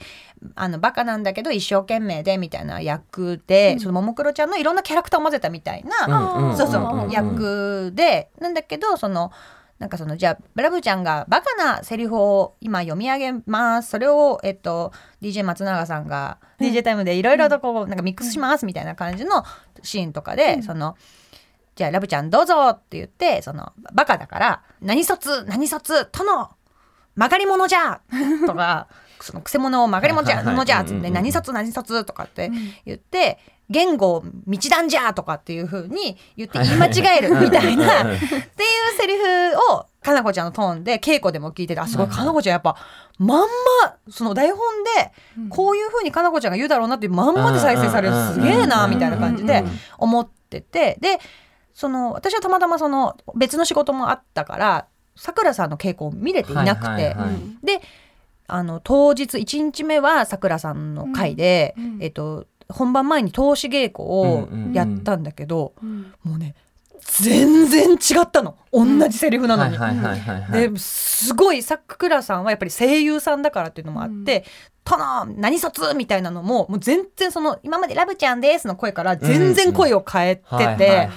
[0.56, 8.30] あのバカなんだけど一生懸命でみたいな役で、そのももクロちゃんのいろんなキャラクターを混ぜたみたいな、そうそう、役で。
[8.40, 9.32] なんだけどその
[9.84, 13.90] なんかそのじゃあラブちゃんがバカなセリフを今読み上げます。
[13.90, 19.44] それをえっと DJ 松永さんが DJ タイムでいろいろとこうなんかミックスしますみたいな感じの
[19.82, 20.96] シーンとかで、その
[21.76, 26.50] じゃあラブちゃんどうぞって言ってそのバカだから何卒何卒殿
[27.18, 28.00] 曲がり者じゃ
[28.48, 28.88] とか
[29.20, 32.52] そのくせ者を曲がり者じゃはいはい者じゃっつって何卒何卒とかって
[32.86, 33.38] 言って
[33.74, 35.60] 言語道断じゃとかってい。
[35.62, 38.48] う風に言って言い間違える みたいなっていう
[38.98, 39.24] セリフ
[39.74, 42.76] をかなこちゃんのトーンで稽古でも聞いててあすごいかなこちゃんやっぱ
[43.18, 43.48] まんま
[44.10, 44.60] その台本
[44.98, 45.12] で
[45.50, 49.64] こういう風にかなこちゃんが言うだろうなっていうまんまで再生されるすげえなみたいな感じで
[49.98, 51.20] 思っててで
[51.74, 57.16] その私はたまたまその別の仕事もあったからさくらさんの稽古を見れていなくて
[57.64, 57.82] で
[58.48, 66.14] あの当日1日目はさくらさんの回で、うんうんえっと、本番前に通し稽古をやったんだけど、うん。
[66.24, 66.56] もうね
[67.06, 68.58] 全然違ったの。
[68.72, 69.78] 同じセリフなのに。
[70.52, 74.46] ですごいさくらさんはやっぱり声優さんだからっていうのもあって
[74.84, 80.44] 「殿何卒!」みたいなのももう全然その今まで「ラブちゃんです」の声から全然声を変えて
[80.78, 81.10] て、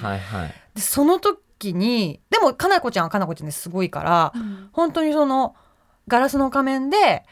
[0.75, 4.33] でその時にでもかなこちゃんはかなこちゃんですごいから
[4.73, 5.55] 本当にその
[6.09, 7.25] 「ガラスの仮面」で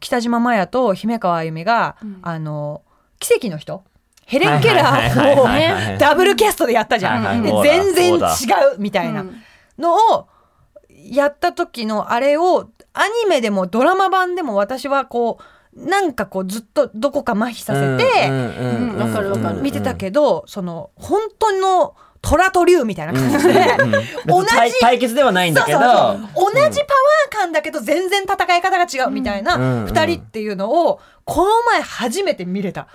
[0.00, 2.18] 北島麻也と姫川あゆみが、うん。
[2.22, 2.82] あの
[3.18, 3.82] 奇跡の人？
[4.26, 7.44] ヘレン・ケラーをダブルキャストでやったじゃん。
[7.62, 8.26] 全然違そ
[8.74, 9.24] うみたいな。
[9.78, 10.28] のを
[10.88, 15.38] やった時のあれをアニメでもドラマ版でも私はこ
[15.74, 23.52] うなんかこうずっとどこか麻痺させてうんわかるわかる見てたけどその本当の虎と竜みたいな感じで。
[23.78, 25.78] うんうん同じ対対決ではないんだけど。
[25.78, 25.96] そうそう
[26.34, 26.52] そう。
[26.52, 32.88] 同じパワー感だけど全然戦い方が違うみたいなうん2人っていうのをこの前初めて見れた。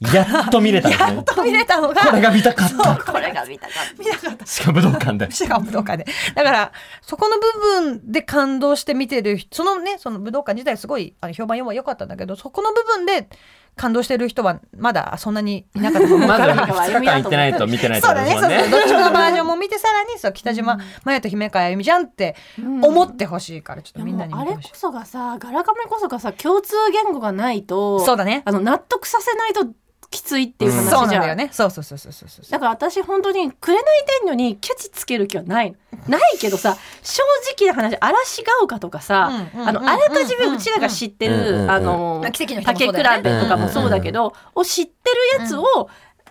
[0.00, 3.12] やっと見れたんですやねっと見れたのがこれが見たかった。
[3.12, 4.46] これが見たかっ見なかった。
[4.46, 5.30] しかも武道館で。
[5.32, 6.06] しかも武道館で。
[6.34, 6.72] だから、
[7.02, 13.28] そこの部分で感動して見てる人、そのね、その武道館自体すごいあの評判良かったんだけど、そこの部分で
[13.76, 16.28] 感動してる人はまだそんなにいなかったと思う。
[16.28, 16.66] から。
[16.66, 18.76] 2日間行ってないと見てないってそうだね、ことですもんそう。
[18.76, 24.60] そう、どっねちものバージョンも見て、さらに、そう、北島麻也と姫川あゆみじゃんって思ってほしいから、ちょっとみんなにあれこ。
[24.72, 28.42] そがさガラカメこそがさ共通言語がないとそうだね。
[28.44, 29.66] あの納得させないと
[30.10, 31.50] きついっていう話じゃん、そうなんだよね。
[31.52, 32.50] そうそうそうそうそうそう。
[32.50, 33.82] だから私本当に「紅
[34.22, 35.74] 天女」にケチつける気はない
[36.06, 37.22] ないけどさ正
[37.56, 43.22] 直な話嵐が丘とかさ、うんうんうんあのあらかじめうちらが知ってる、うんうんうんあの奇跡の人も竹比そうだよね。
[43.22, 44.92] べとかもそうだけど、を知って
[45.36, 45.88] るやつを、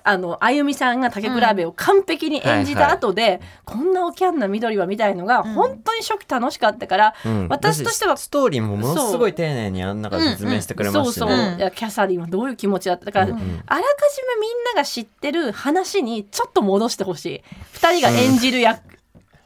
[0.07, 5.43] あのあゆみさんが竹比べを完璧に演じた後で、こんなおキャンな緑はみたいのが、ん。
[5.53, 7.47] 本当に初期楽しかったから、うん。
[7.49, 11.59] 私としては私ストーリーもものすごい丁寧にあん中で説明してくれますしそうそう、ねうん。
[11.59, 13.37] いやキャサリンはどういう気持ちだっただから、うんうん。
[13.37, 17.43] あらかじめみんなが知ってる話にちょっと戻してほしい。
[17.73, 18.96] 2人が演じる役、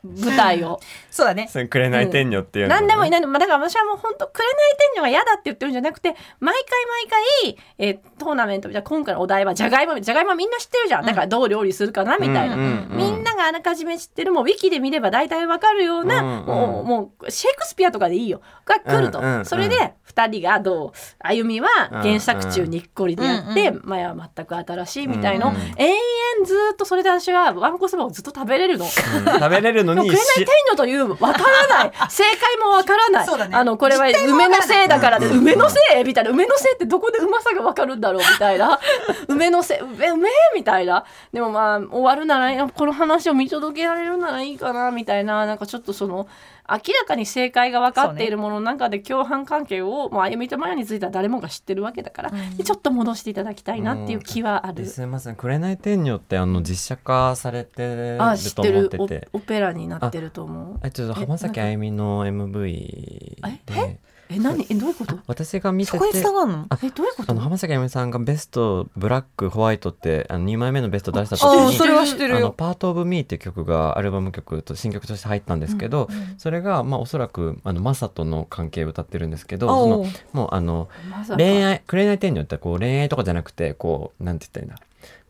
[0.03, 0.79] 舞台を。
[1.09, 1.47] そうだね。
[1.51, 2.81] それ紅天女っていうのね。
[2.81, 4.47] 何でもいないの、まあ、だから私はもう本当紅
[4.77, 11.05] 天女が嫌だって言ってるんじゃなくて毎回毎回、えートーナメントじゃあ今回のお題はじゃがいもじゃがいもはみんな知ってるじゃん。
[11.05, 12.97] だからどう料理するかなみたいな、うんうんうん。
[12.97, 16.45] みんながあらかじめ知ってるもうウィキで見れば大体わかるような、うんうん。
[16.45, 18.41] もうもうシェイクスピアとかでいいよ。
[18.65, 28.85] が来ると、うんうんうんそれで2人がどう歩みは原作中にっこりでやって、うん前は全く新しいみたいの、うんうん延々ずっとそれで私はわんこそばをずっと食べれるの。
[28.85, 28.91] うん。
[28.91, 31.91] 食べれるのでもに紅天女というわからない。
[32.09, 33.25] 正解もわからない。
[33.25, 33.55] そうだね。
[33.55, 38.79] あのこれは梅のせいだからでうん梅のせいみたいな梅のせいってどこでうまさがわかるんだろうみたいな。
[39.27, 41.05] 梅のせい梅梅みたいな。
[41.33, 45.45] でもまあ終わるならこの話を見届けられるならいいかなみたいな。
[45.45, 46.27] なんかちょっとその
[46.69, 54.85] 明らかに正解が分かっているものの中で共犯関係を、まあ、あゆみとまやについては誰もが知ってるわけだから、うんでちょっと戻していただきたいなっていう気はある。
[54.85, 55.35] すいません。
[55.35, 58.17] 紅天女ってあの実写化されてる
[58.53, 60.79] と思っててオペラになってると思う。
[60.83, 63.73] えちょっと浜崎あゆみの MV えで。
[63.73, 64.10] え？
[64.39, 64.65] 何？
[64.69, 65.19] えどういうこと？
[65.27, 66.67] 私が見てそこにて繋がるの？
[66.83, 67.31] えどういうこと？
[67.31, 72.37] あの浜崎あゆみさんがベストブラックホワイトってあの2枚目のベスト出した時にそれは知ってるよ。
[72.37, 80.89] あのパートオブミーっていう曲がアルバム曲と新曲として入ったんですけど、それがまあおそらくあのマサとの関係を歌ってるんですけど、そのもうあの
[81.37, 84.81] 恋愛紅天女ってこう恋愛とかじゃなくてこうなんて言ったらいいんだ。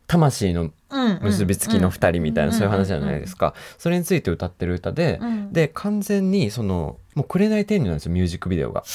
[0.08, 0.72] 魂の
[1.22, 5.54] 結びつきの2人みたいな、うんそういう話じゃないですか、それについて歌ってる歌で、うん。
[5.54, 8.84] で完全にそのもう紅天女なんですよミュージックビデオが。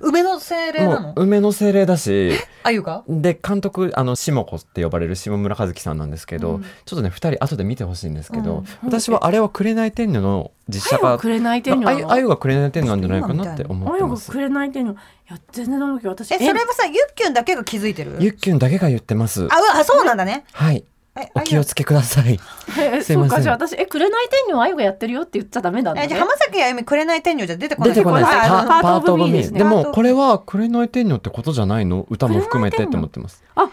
[0.00, 1.12] 梅の精霊なの？
[1.16, 3.02] 梅の精霊だしあゆが？
[3.08, 6.62] で監督あの下子って呼ばれる下村和樹さんなんですけど、うん。
[6.62, 8.88] ちょっとね2人後で見てほしいんですけど、うん。
[8.88, 11.14] 私はあれは紅天女の実写化。
[11.14, 14.30] あゆが紅天女あなんじゃないかなって思っあゆがてます。
[14.30, 14.96] 紅天女い
[15.30, 18.16] や全然私えそれはさゆっきゅんだけが気づいてる？
[18.20, 19.46] ゆっきゅんだけが言ってます。
[19.46, 20.44] ああそうなんだね。
[20.52, 20.84] はい。
[21.20, 22.38] えお気をつけください。
[22.78, 23.28] えすいません。
[23.30, 26.02] そうかじゃあ私え紅天女あゆがやってるよって言っちゃダメだね。
[26.04, 27.90] えじゃあ浜崎あゆみ紅天女じゃ出てこない。
[27.90, 29.58] 出てこないでパパートオブミーミですね。
[29.58, 32.06] でもこれは紅天女ってことじゃないの？
[32.08, 33.42] 歌も含めてって思ってます。
[33.54, 33.72] あ紅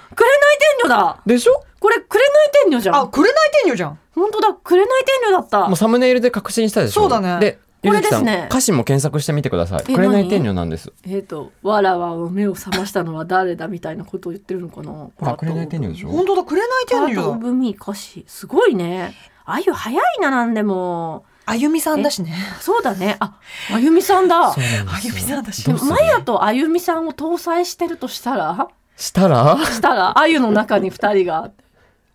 [0.79, 1.21] 天女だ。
[1.25, 1.63] でしょ？
[1.79, 2.19] これ紅
[2.63, 2.95] 天女じゃん。
[2.95, 3.31] あ紅
[3.63, 3.99] 天女じゃん。
[4.15, 4.53] 本当だ。
[4.63, 5.67] 紅天女だった。
[5.67, 7.01] もうサムネイルで確信したでしょ？
[7.01, 7.39] そうだね。
[7.39, 8.47] で、これですね。
[8.49, 9.83] 歌詞も検索してみてください。
[9.87, 10.91] え紅天女なんです。
[11.07, 14.91] えっ、と「わらわを目を覚ましたのは誰だ」みたいなことを言ってるのかな？
[14.91, 16.09] ほら紅天女でしょ？
[16.09, 19.13] 本当だ紅パ天女だ歌詞すごいね。
[19.45, 21.25] あゆ早いななんでも。
[21.47, 22.33] あゆみさんだしね。
[22.59, 23.17] そうだね。
[23.19, 23.37] あ
[23.71, 24.49] あゆみさんだ。
[24.49, 24.55] あ
[25.03, 25.19] ゆみ。
[25.19, 28.67] さんだしでもマヤとあゆみさんを搭載してるとしたら？
[28.97, 29.57] したら？
[29.63, 31.51] したらあゆの中に二人が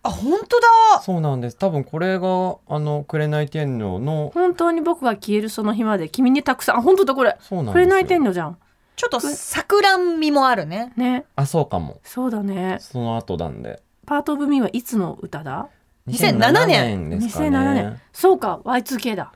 [0.03, 1.01] あ本当だ。
[1.01, 1.57] そうなんです。
[1.57, 7.37] 多分これがあの紅天女の本当に僕が消えるその日まで君にたくさんあ本当だこれ。
[7.39, 7.87] そうなんですよ。
[7.87, 8.57] 紅天女じゃん。
[8.95, 10.93] ちょっと桜味もあるね。
[10.95, 11.25] ね。
[11.35, 11.99] あ、そうかも。
[12.03, 12.77] そうだね。
[12.79, 13.81] その後なんで。
[14.05, 15.69] パートオブミーはいつの歌だ
[16.07, 17.49] ？2007年ですかね。
[17.49, 19.31] 2007年そうか Y2K だ。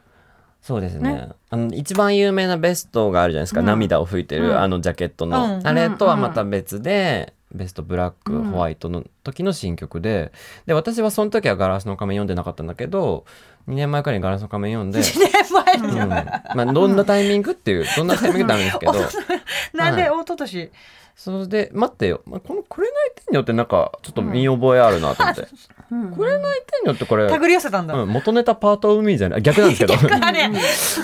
[0.61, 1.13] そうですね。
[1.13, 1.29] ね。
[1.51, 3.67] あの一番有名なベストがあるじゃないですか、うん。
[3.67, 4.59] 涙を拭いてる、うん。
[4.59, 5.67] あのジャケットの、うん。
[5.67, 8.43] あれとはまた別で、ベストブラック、うん。
[8.51, 10.31] ホワイトの時の新曲で
[10.65, 13.25] で私はその時は「ガラスの仮面」読んでなかったんだけど
[13.67, 15.99] 2年前くらいに「ガラスの仮面」読んで、 1年前に。
[15.99, 16.09] うん。
[16.09, 18.93] まあ、どんなタイミングっていう どんなタイミングってあるんですけど
[19.73, 20.11] なんではい。
[20.11, 20.71] 一昨年
[21.15, 25.47] それで待ってよ、まあ、この「紅天女」ってなんかちょっと見覚えあるなと思って
[25.91, 26.11] 「うん。
[26.11, 26.41] 紅天
[26.83, 27.93] 女」ってこれ、手繰り寄せたんだ。
[27.93, 29.93] うん、元ネタパートオブミーじゃない逆なんですけど。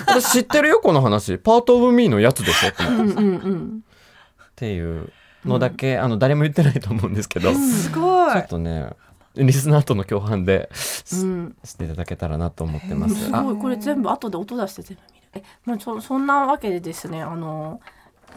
[0.06, 1.38] 私知ってるよこの話。
[1.38, 2.84] パートオブミーのやつでしょって。
[2.84, 3.84] うんうんうん。
[4.44, 5.10] っていう
[5.44, 8.36] のだけ、あの誰も言ってないと思うんですけど、ちすごい。
[8.36, 8.90] ょっとね
[9.34, 10.70] リスナーとの共犯で
[11.12, 11.56] うん。
[11.64, 13.14] していただけたらなと思ってます。
[13.14, 13.56] あすごい。
[13.58, 15.26] これ全部後で音出して全部見る。
[15.34, 17.80] えもうそそんなわけでですねあの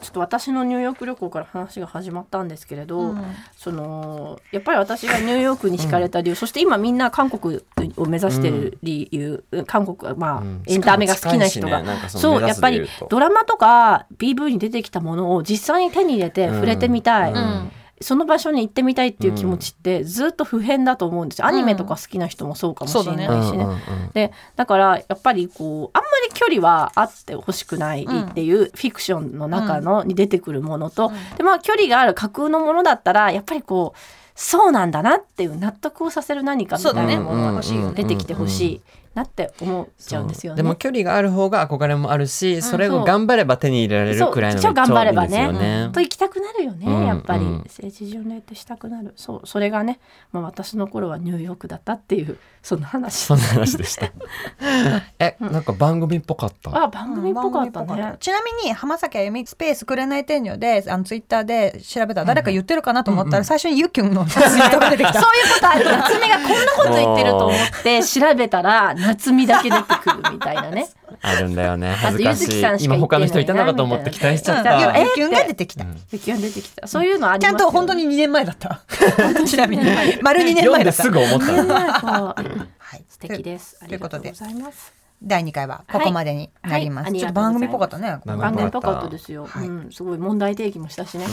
[0.02, 3.24] ちょっと私のニューヨーク旅行から話が始まったんですけれど、うん。
[3.58, 7.62] そのやっぱり私がニューヨークに惹かれた理由、そして今みんな韓国
[7.98, 10.64] を目指してる理由、韓国はまあ、うん。
[10.68, 11.90] エンタメが好きな人が、ね。
[12.08, 17.38] そのそう目やっぱりドラマとか PV に出てきたものを実際に手に入れて触れてみたい、うん。
[17.38, 17.72] うん
[18.02, 21.48] その場所に行ってみたいっていう気持ちってずっと普遍だと思うんですよ。
[21.48, 23.66] アニメとか好きな人もそうかもしれないしね。
[24.14, 34.00] でだからやっぱりこうあんまり距離はあってほしくないっていうフィクションの中の、に出てくるものと、でまあ距離がある架空のものだったらやっぱりこう
[34.36, 37.62] そうなんだなっていう納得をさせる何かみたいなものが
[37.94, 38.82] 出てきてほしい
[39.16, 40.58] なって思っちゃうんですよね。
[40.58, 45.90] でも距離がある方が憧れもあるし、それを頑張れば手に入れられるくらいの張ればねめっちゃいいですよね。
[45.94, 47.46] と行きたくなるよね、うんやっぱり。
[47.46, 49.14] うん政治巡礼ってしたくなる。
[49.16, 50.00] そうそれがね、
[50.32, 53.14] まあ、私の頃はニューヨークだったっていうそんな話。
[53.16, 54.08] そんな話でした。
[55.20, 56.72] え、なんか番組っぽかった？
[56.76, 65.22] あ番組っぽかったね、ちなみに浜崎あゆみスペース紅天女であのツイッターで調べたら誰か言ってるかなと思ったら最初にゆっきゅんのツイートが出てきた。
[65.22, 65.70] そういうこと。
[65.70, 70.88] ある夏美がこんなこと言ってると思って調べたら 夏美だけ出てくるみたいなね
[71.22, 71.92] あるんだよね。
[71.94, 72.86] 恥ずかしい。
[72.86, 74.64] 今他の人いたのかと思って期待しちゃっうん。
[74.64, 74.78] た。
[74.78, 75.32] いやゆっきゅん。
[75.32, 76.88] が出てきた雪が出てきた。
[76.88, 78.82] そういうのありちゃんと本当に2年前だった。
[79.46, 79.84] ちなみに
[80.22, 81.04] 丸2年読んで前だった。
[81.04, 81.46] すぐ思った。
[81.46, 83.04] はい。
[83.10, 83.78] 素敵です。
[83.82, 84.32] あということで。
[84.32, 84.94] りがとうございます。
[85.24, 87.14] 第2回はここまでになります、はい。
[87.14, 87.20] はい。
[87.22, 89.68] ちょっと番組っぽかったね番番組っぽかったですよ、はい。
[89.68, 91.26] うん、すごい問題提起もしたしね、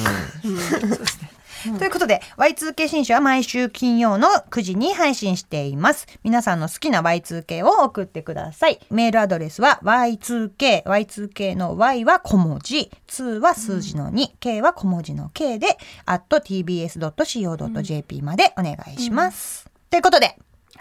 [1.78, 6.06] ということで Y2K 新書は毎週金曜の9時に配信しています。
[6.24, 8.80] 皆さんの好きな Y2K を送ってください。
[8.90, 20.36] メールアドレスは Y2K Y2K の Y は小文字2は数字の 2K は小文字の K で at tbs.co.jp までお願いします、ということで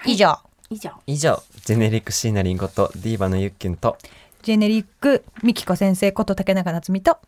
[0.05, 0.37] 以上、
[0.69, 0.91] 以上。
[1.05, 3.97] 以上、ジェネリックシーナリンことディーバのゆっきゅんと、
[4.41, 7.19] ジェネリックみきこ先生こと竹中夏実と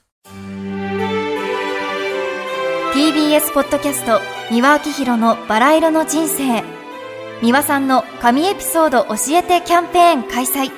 [3.35, 4.21] した TBS ポッドキャスト
[4.51, 6.63] 三輪明宏のバラ色の人生。
[7.43, 10.71] 三輪さんの神エピソード教えてキャンペーン開催。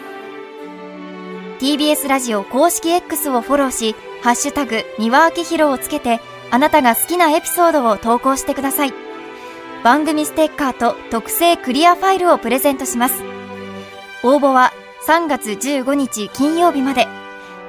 [1.59, 3.95] TBS ラジオ公式 X をフォローし
[4.25, 6.21] 「ハッシュタグ三輪明宏」をつけて
[6.51, 9.10] あなたが好きなエピソードを投稿してください
[9.85, 13.23] 番組ステッカーと特製クリアファイルをプレゼントします
[14.23, 14.73] 応募は
[15.07, 17.07] 3月15日金曜日まで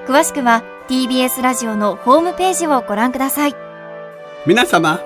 [0.08, 3.72] 詳しくは TBS ラジオのホームページをご覧ください
[4.44, 5.00] 皆様、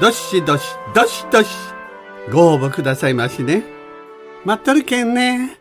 [0.00, 1.50] どしどし、どしどし、
[2.32, 3.62] ご応募くださいましね。
[4.46, 5.59] 待っとるけんね。